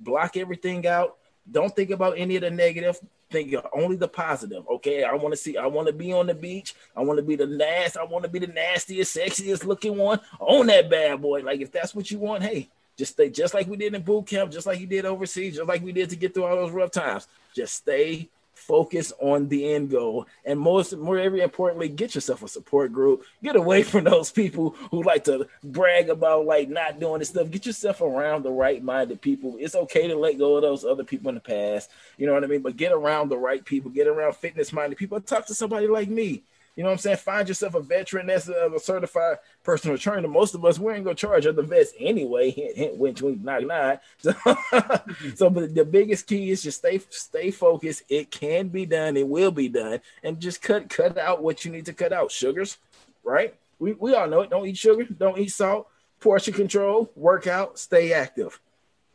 block 0.00 0.36
everything 0.36 0.84
out. 0.84 1.18
Don't 1.48 1.74
think 1.76 1.90
about 1.90 2.18
any 2.18 2.34
of 2.34 2.42
the 2.42 2.50
negative. 2.50 2.98
Think 3.30 3.54
only 3.74 3.94
the 3.94 4.08
positive. 4.08 4.66
Okay, 4.68 5.04
I 5.04 5.14
want 5.14 5.34
to 5.34 5.36
see. 5.36 5.56
I 5.56 5.66
want 5.66 5.86
to 5.86 5.92
be 5.92 6.12
on 6.12 6.26
the 6.26 6.34
beach. 6.34 6.74
I 6.96 7.02
want 7.02 7.18
to 7.18 7.22
be 7.22 7.36
the 7.36 7.46
last. 7.46 7.96
I 7.96 8.02
want 8.02 8.24
to 8.24 8.30
be 8.30 8.40
the 8.40 8.48
nastiest, 8.48 9.16
sexiest 9.16 9.64
looking 9.64 9.96
one 9.96 10.18
on 10.40 10.66
that 10.66 10.90
bad 10.90 11.22
boy. 11.22 11.42
Like 11.42 11.60
if 11.60 11.70
that's 11.70 11.94
what 11.94 12.10
you 12.10 12.18
want, 12.18 12.42
hey, 12.42 12.68
just 12.98 13.12
stay. 13.12 13.30
Just 13.30 13.54
like 13.54 13.66
we 13.66 13.76
did 13.76 13.94
in 13.94 14.02
boot 14.02 14.26
camp, 14.26 14.52
just 14.52 14.66
like 14.66 14.80
you 14.80 14.86
did 14.86 15.06
overseas, 15.06 15.56
just 15.56 15.68
like 15.68 15.82
we 15.82 15.92
did 15.92 16.10
to 16.10 16.16
get 16.16 16.34
through 16.34 16.44
all 16.44 16.56
those 16.56 16.72
rough 16.72 16.90
times. 16.90 17.26
Just 17.54 17.74
stay 17.74 18.28
focused 18.54 19.12
on 19.20 19.48
the 19.48 19.72
end 19.72 19.88
goal, 19.88 20.26
and 20.44 20.58
most, 20.58 20.94
more 20.96 21.14
very 21.14 21.40
importantly, 21.40 21.88
get 21.88 22.16
yourself 22.16 22.42
a 22.42 22.48
support 22.48 22.92
group. 22.92 23.22
Get 23.40 23.54
away 23.54 23.84
from 23.84 24.02
those 24.02 24.32
people 24.32 24.70
who 24.90 25.04
like 25.04 25.24
to 25.24 25.46
brag 25.62 26.10
about 26.10 26.44
like 26.44 26.68
not 26.68 26.98
doing 26.98 27.20
this 27.20 27.28
stuff. 27.28 27.52
Get 27.52 27.66
yourself 27.66 28.00
around 28.00 28.42
the 28.42 28.50
right-minded 28.50 29.22
people. 29.22 29.56
It's 29.60 29.76
okay 29.76 30.08
to 30.08 30.16
let 30.16 30.38
go 30.38 30.56
of 30.56 30.62
those 30.62 30.84
other 30.84 31.04
people 31.04 31.28
in 31.28 31.36
the 31.36 31.40
past. 31.40 31.88
You 32.16 32.26
know 32.26 32.34
what 32.34 32.42
I 32.42 32.48
mean? 32.48 32.62
But 32.62 32.76
get 32.76 32.90
around 32.90 33.28
the 33.28 33.38
right 33.38 33.64
people. 33.64 33.92
Get 33.92 34.08
around 34.08 34.34
fitness-minded 34.34 34.98
people. 34.98 35.20
Talk 35.20 35.46
to 35.46 35.54
somebody 35.54 35.86
like 35.86 36.08
me. 36.08 36.42
You 36.78 36.84
know 36.84 36.90
what 36.90 36.92
I'm 36.92 36.98
saying? 36.98 37.16
Find 37.16 37.48
yourself 37.48 37.74
a 37.74 37.80
veteran 37.80 38.28
that's 38.28 38.46
a, 38.46 38.70
a 38.72 38.78
certified 38.78 39.38
personal 39.64 39.98
trainer. 39.98 40.28
Most 40.28 40.54
of 40.54 40.64
us 40.64 40.78
we 40.78 40.92
ain't 40.92 41.02
gonna 41.02 41.16
charge 41.16 41.44
other 41.44 41.62
vets 41.62 41.92
anyway. 41.98 42.52
Hint, 42.52 42.76
hint, 42.76 42.96
wink, 42.96 43.20
wink, 43.20 43.42
knock, 43.42 43.64
knock. 43.64 44.00
So, 44.22 45.04
so 45.34 45.50
but 45.50 45.74
the 45.74 45.84
biggest 45.84 46.28
key 46.28 46.50
is 46.50 46.62
just 46.62 46.78
stay 46.78 47.00
stay 47.10 47.50
focused. 47.50 48.04
It 48.08 48.30
can 48.30 48.68
be 48.68 48.86
done. 48.86 49.16
It 49.16 49.26
will 49.26 49.50
be 49.50 49.68
done, 49.68 50.00
and 50.22 50.38
just 50.38 50.62
cut 50.62 50.88
cut 50.88 51.18
out 51.18 51.42
what 51.42 51.64
you 51.64 51.72
need 51.72 51.84
to 51.86 51.92
cut 51.92 52.12
out. 52.12 52.30
Sugars, 52.30 52.78
right? 53.24 53.56
We 53.80 53.94
we 53.94 54.14
all 54.14 54.28
know 54.28 54.42
it. 54.42 54.50
Don't 54.50 54.68
eat 54.68 54.76
sugar. 54.76 55.02
Don't 55.02 55.36
eat 55.36 55.50
salt. 55.50 55.88
Portion 56.20 56.54
control. 56.54 57.10
Work 57.16 57.48
out. 57.48 57.80
Stay 57.80 58.12
active. 58.12 58.60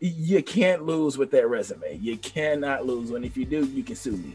You 0.02 0.44
can't 0.44 0.86
lose 0.86 1.18
with 1.18 1.32
that 1.32 1.48
resume. 1.48 1.98
You 2.02 2.18
cannot 2.18 2.86
lose. 2.86 3.12
And 3.12 3.24
if 3.24 3.38
you 3.38 3.46
do, 3.46 3.64
you 3.64 3.84
can 3.84 3.96
sue 3.96 4.18
me. 4.18 4.34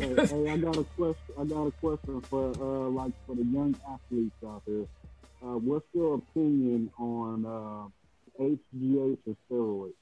Okay, 0.00 0.26
hey, 0.26 0.50
I 0.50 0.56
got 0.56 0.76
a 0.76 0.84
question. 0.84 1.34
I 1.38 1.44
got 1.44 1.66
a 1.66 1.70
question 1.72 2.20
for 2.22 2.50
uh, 2.60 2.88
like 2.88 3.12
for 3.26 3.36
the 3.36 3.44
young 3.44 3.76
athletes 3.88 4.36
out 4.46 4.62
there. 4.66 4.86
Uh, 5.42 5.58
what's 5.58 5.86
your 5.92 6.16
opinion 6.16 6.90
on 6.98 7.44
uh, 7.44 8.42
HGH 8.42 9.18
or 9.26 9.36
steroids? 9.50 9.92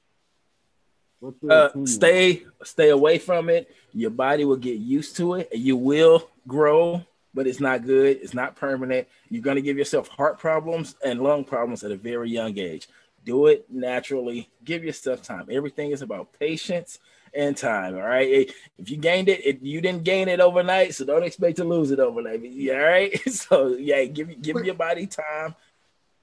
What's 1.19 1.41
your 1.41 1.51
uh, 1.51 1.65
opinion? 1.67 1.87
stay 1.87 2.43
stay 2.63 2.89
away 2.89 3.17
from 3.19 3.49
it. 3.49 3.73
Your 3.93 4.09
body 4.09 4.45
will 4.45 4.57
get 4.57 4.77
used 4.77 5.15
to 5.17 5.35
it, 5.35 5.49
and 5.51 5.61
you 5.61 5.77
will 5.77 6.29
grow, 6.47 7.03
but 7.33 7.45
it's 7.45 7.59
not 7.59 7.85
good. 7.85 8.19
It's 8.21 8.33
not 8.33 8.55
permanent. 8.55 9.07
You're 9.29 9.43
gonna 9.43 9.61
give 9.61 9.77
yourself 9.77 10.07
heart 10.07 10.39
problems 10.39 10.95
and 11.05 11.21
lung 11.21 11.43
problems 11.43 11.83
at 11.83 11.91
a 11.91 11.97
very 11.97 12.29
young 12.29 12.57
age. 12.57 12.87
Do 13.25 13.47
it 13.47 13.65
naturally. 13.69 14.49
Give 14.65 14.83
yourself 14.83 15.21
time. 15.21 15.47
Everything 15.49 15.91
is 15.91 16.01
about 16.01 16.37
patience 16.39 16.99
and 17.35 17.55
time. 17.55 17.95
All 17.95 18.01
right. 18.01 18.51
If 18.77 18.89
you 18.89 18.97
gained 18.97 19.29
it, 19.29 19.45
it 19.45 19.61
you 19.61 19.81
didn't 19.81 20.03
gain 20.03 20.27
it 20.27 20.39
overnight, 20.39 20.95
so 20.95 21.05
don't 21.05 21.23
expect 21.23 21.57
to 21.57 21.63
lose 21.63 21.91
it 21.91 21.99
overnight. 21.99 22.41
All 22.71 22.77
right. 22.77 23.19
So 23.31 23.69
yeah, 23.69 24.05
give 24.05 24.41
give 24.41 24.63
your 24.65 24.75
body 24.75 25.07
time 25.07 25.55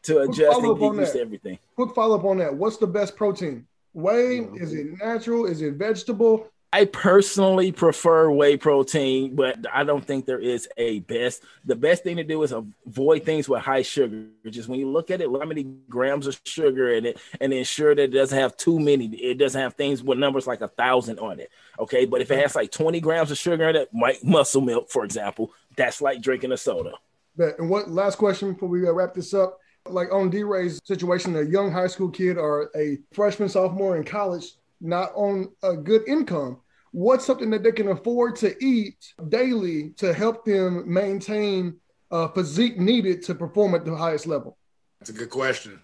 to 0.02 0.20
adjust 0.20 0.40
and 0.40 0.62
follow-up 0.62 0.94
get 0.94 1.00
used 1.00 1.12
to 1.12 1.20
everything. 1.20 1.58
Quick 1.76 1.94
follow 1.94 2.18
up 2.18 2.24
on 2.24 2.38
that. 2.38 2.54
What's 2.54 2.78
the 2.78 2.86
best 2.86 3.16
protein? 3.16 3.66
Whey? 3.92 4.40
Mm-hmm. 4.40 4.62
Is 4.62 4.72
it 4.72 4.86
natural? 5.02 5.46
Is 5.46 5.62
it 5.62 5.74
vegetable? 5.74 6.48
I 6.72 6.84
personally 6.84 7.72
prefer 7.72 8.30
whey 8.30 8.56
protein, 8.56 9.34
but 9.34 9.58
I 9.72 9.82
don't 9.82 10.04
think 10.04 10.24
there 10.24 10.38
is 10.38 10.68
a 10.76 11.00
best. 11.00 11.42
The 11.64 11.74
best 11.74 12.04
thing 12.04 12.16
to 12.18 12.24
do 12.24 12.42
is 12.44 12.52
avoid 12.52 13.24
things 13.24 13.48
with 13.48 13.60
high 13.60 13.82
sugar. 13.82 14.26
Just 14.48 14.68
when 14.68 14.78
you 14.78 14.88
look 14.88 15.10
at 15.10 15.20
it, 15.20 15.28
how 15.28 15.44
many 15.46 15.64
grams 15.88 16.28
of 16.28 16.40
sugar 16.44 16.92
in 16.92 17.06
it, 17.06 17.20
and 17.40 17.52
ensure 17.52 17.94
that 17.96 18.02
it 18.02 18.12
doesn't 18.12 18.38
have 18.38 18.56
too 18.56 18.78
many. 18.78 19.06
It 19.06 19.38
doesn't 19.38 19.60
have 19.60 19.74
things 19.74 20.00
with 20.02 20.18
numbers 20.18 20.46
like 20.46 20.60
a 20.60 20.68
thousand 20.68 21.18
on 21.18 21.40
it. 21.40 21.50
Okay, 21.80 22.06
but 22.06 22.20
if 22.20 22.30
it 22.30 22.38
has 22.38 22.54
like 22.54 22.70
20 22.70 23.00
grams 23.00 23.32
of 23.32 23.38
sugar 23.38 23.68
in 23.68 23.74
it, 23.74 23.88
like 23.92 24.22
muscle 24.22 24.60
milk, 24.60 24.90
for 24.90 25.04
example, 25.04 25.52
that's 25.76 26.00
like 26.00 26.22
drinking 26.22 26.52
a 26.52 26.56
soda. 26.56 26.92
And 27.36 27.68
what 27.68 27.90
last 27.90 28.16
question 28.16 28.52
before 28.52 28.68
we 28.68 28.88
wrap 28.88 29.14
this 29.14 29.34
up? 29.34 29.58
Like 29.86 30.12
on 30.12 30.30
D 30.30 30.44
Ray's 30.44 30.78
situation, 30.84 31.34
a 31.34 31.42
young 31.42 31.72
high 31.72 31.86
school 31.88 32.10
kid 32.10 32.36
or 32.36 32.70
a 32.76 32.98
freshman, 33.12 33.48
sophomore 33.48 33.96
in 33.96 34.04
college, 34.04 34.52
not 34.80 35.12
on 35.14 35.50
a 35.62 35.76
good 35.76 36.02
income. 36.08 36.60
What's 36.92 37.24
something 37.24 37.50
that 37.50 37.62
they 37.62 37.72
can 37.72 37.88
afford 37.88 38.36
to 38.36 38.56
eat 38.64 39.14
daily 39.28 39.90
to 39.96 40.12
help 40.12 40.44
them 40.44 40.92
maintain 40.92 41.76
a 42.10 42.28
physique 42.28 42.78
needed 42.78 43.22
to 43.24 43.34
perform 43.34 43.74
at 43.74 43.84
the 43.84 43.94
highest 43.94 44.26
level? 44.26 44.56
That's 44.98 45.10
a 45.10 45.14
good 45.14 45.30
question. 45.30 45.80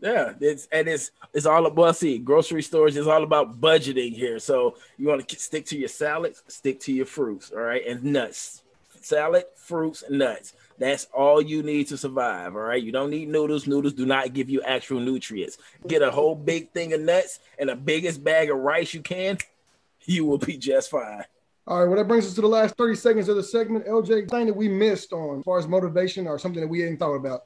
Yeah, 0.00 0.32
it's 0.40 0.66
and 0.72 0.88
it's 0.88 1.10
it's 1.34 1.44
all 1.44 1.66
about 1.66 1.96
see 1.96 2.16
grocery 2.18 2.62
stores 2.62 2.96
is 2.96 3.06
all 3.06 3.22
about 3.22 3.60
budgeting 3.60 4.14
here. 4.14 4.38
So 4.38 4.76
you 4.96 5.08
want 5.08 5.28
to 5.28 5.38
stick 5.38 5.66
to 5.66 5.78
your 5.78 5.88
salads, 5.88 6.42
stick 6.48 6.80
to 6.80 6.92
your 6.92 7.04
fruits, 7.04 7.50
all 7.50 7.60
right, 7.60 7.86
and 7.86 8.02
nuts. 8.02 8.62
Salad, 9.02 9.44
fruits, 9.56 10.04
nuts. 10.08 10.54
That's 10.80 11.06
all 11.12 11.42
you 11.42 11.62
need 11.62 11.88
to 11.88 11.98
survive. 11.98 12.56
All 12.56 12.62
right. 12.62 12.82
You 12.82 12.90
don't 12.90 13.10
need 13.10 13.28
noodles. 13.28 13.66
Noodles 13.66 13.92
do 13.92 14.06
not 14.06 14.32
give 14.32 14.48
you 14.48 14.62
actual 14.62 14.98
nutrients. 14.98 15.58
Get 15.86 16.00
a 16.00 16.10
whole 16.10 16.34
big 16.34 16.72
thing 16.72 16.94
of 16.94 17.02
nuts 17.02 17.38
and 17.58 17.68
the 17.68 17.76
biggest 17.76 18.24
bag 18.24 18.50
of 18.50 18.56
rice 18.56 18.94
you 18.94 19.02
can. 19.02 19.36
You 20.06 20.24
will 20.24 20.38
be 20.38 20.56
just 20.56 20.90
fine. 20.90 21.22
All 21.66 21.80
right, 21.80 21.86
well, 21.86 21.98
that 21.98 22.08
brings 22.08 22.26
us 22.26 22.34
to 22.34 22.40
the 22.40 22.48
last 22.48 22.74
30 22.76 22.96
seconds 22.96 23.28
of 23.28 23.36
the 23.36 23.42
segment. 23.42 23.86
LJ, 23.86 24.30
thing 24.30 24.46
that 24.46 24.56
we 24.56 24.68
missed 24.68 25.12
on 25.12 25.40
as 25.40 25.44
far 25.44 25.58
as 25.58 25.68
motivation 25.68 26.26
or 26.26 26.38
something 26.38 26.62
that 26.62 26.66
we 26.66 26.80
hadn't 26.80 26.96
thought 26.96 27.14
about. 27.14 27.42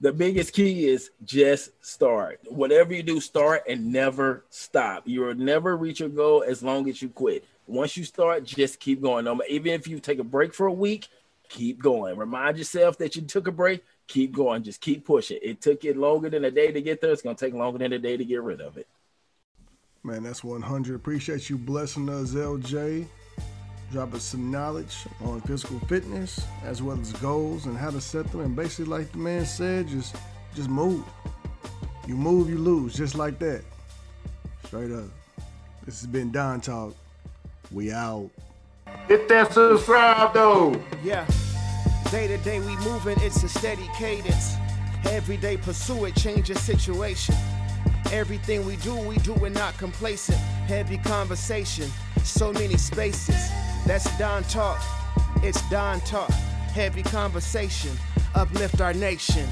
The 0.00 0.12
biggest 0.12 0.54
key 0.54 0.88
is 0.88 1.10
just 1.24 1.70
start. 1.84 2.40
Whatever 2.48 2.94
you 2.94 3.02
do, 3.02 3.20
start 3.20 3.64
and 3.68 3.92
never 3.92 4.46
stop. 4.48 5.02
You 5.06 5.20
will 5.20 5.34
never 5.34 5.76
reach 5.76 6.00
your 6.00 6.08
goal 6.08 6.42
as 6.46 6.62
long 6.62 6.88
as 6.88 7.02
you 7.02 7.10
quit. 7.10 7.44
Once 7.66 7.96
you 7.96 8.04
start, 8.04 8.44
just 8.44 8.80
keep 8.80 9.02
going. 9.02 9.28
Even 9.48 9.72
if 9.72 9.86
you 9.86 10.00
take 10.00 10.18
a 10.18 10.24
break 10.24 10.54
for 10.54 10.66
a 10.66 10.72
week, 10.72 11.08
keep 11.48 11.82
going. 11.82 12.16
Remind 12.16 12.58
yourself 12.58 12.98
that 12.98 13.16
you 13.16 13.22
took 13.22 13.46
a 13.46 13.52
break, 13.52 13.84
keep 14.06 14.32
going. 14.32 14.62
Just 14.62 14.80
keep 14.80 15.04
pushing. 15.04 15.38
It 15.42 15.60
took 15.60 15.84
it 15.84 15.96
longer 15.96 16.30
than 16.30 16.44
a 16.44 16.50
day 16.50 16.72
to 16.72 16.80
get 16.80 17.00
there. 17.00 17.12
It's 17.12 17.22
going 17.22 17.36
to 17.36 17.44
take 17.44 17.54
longer 17.54 17.78
than 17.78 17.92
a 17.92 17.98
day 17.98 18.16
to 18.16 18.24
get 18.24 18.42
rid 18.42 18.60
of 18.60 18.76
it. 18.76 18.86
Man, 20.02 20.22
that's 20.22 20.44
100. 20.44 20.94
Appreciate 20.94 21.48
you 21.48 21.56
blessing 21.56 22.08
us, 22.08 22.32
LJ 22.34 23.06
dropping 23.94 24.18
some 24.18 24.50
knowledge 24.50 25.06
on 25.24 25.40
physical 25.42 25.78
fitness 25.80 26.44
as 26.64 26.82
well 26.82 26.98
as 27.00 27.12
goals 27.14 27.66
and 27.66 27.76
how 27.76 27.90
to 27.90 28.00
set 28.00 28.28
them. 28.32 28.40
And 28.40 28.56
basically, 28.56 28.86
like 28.86 29.12
the 29.12 29.18
man 29.18 29.46
said, 29.46 29.86
just 29.86 30.16
just 30.54 30.68
move. 30.68 31.04
You 32.06 32.16
move, 32.16 32.50
you 32.50 32.58
lose, 32.58 32.94
just 32.94 33.14
like 33.14 33.38
that. 33.38 33.62
Straight 34.64 34.90
up. 34.90 35.04
This 35.84 36.00
has 36.00 36.06
been 36.06 36.32
Don 36.32 36.60
Talk. 36.60 36.94
We 37.70 37.92
out. 37.92 38.30
Hit 39.08 39.28
that 39.28 39.52
subscribe 39.52 40.34
though. 40.34 40.80
Yeah. 41.02 41.26
Day 42.10 42.28
to 42.28 42.38
day 42.38 42.60
we 42.60 42.76
moving, 42.78 43.16
it's 43.20 43.42
a 43.42 43.48
steady 43.48 43.88
cadence. 43.96 44.54
Every 45.06 45.36
day 45.36 45.56
pursue 45.56 46.06
it, 46.06 46.16
change 46.16 46.48
your 46.48 46.58
situation. 46.58 47.34
Everything 48.12 48.64
we 48.64 48.76
do, 48.76 48.94
we 48.94 49.16
do 49.18 49.34
it 49.44 49.50
not 49.50 49.76
complacent. 49.76 50.38
Heavy 50.66 50.98
conversation, 50.98 51.90
so 52.22 52.52
many 52.52 52.76
spaces. 52.76 53.50
That's 53.86 54.06
Don 54.18 54.44
Talk. 54.44 54.80
It's 55.42 55.60
Don 55.68 56.00
Talk. 56.00 56.30
Heavy 56.72 57.02
conversation. 57.02 57.90
Uplift 58.34 58.80
our 58.80 58.94
nation. 58.94 59.46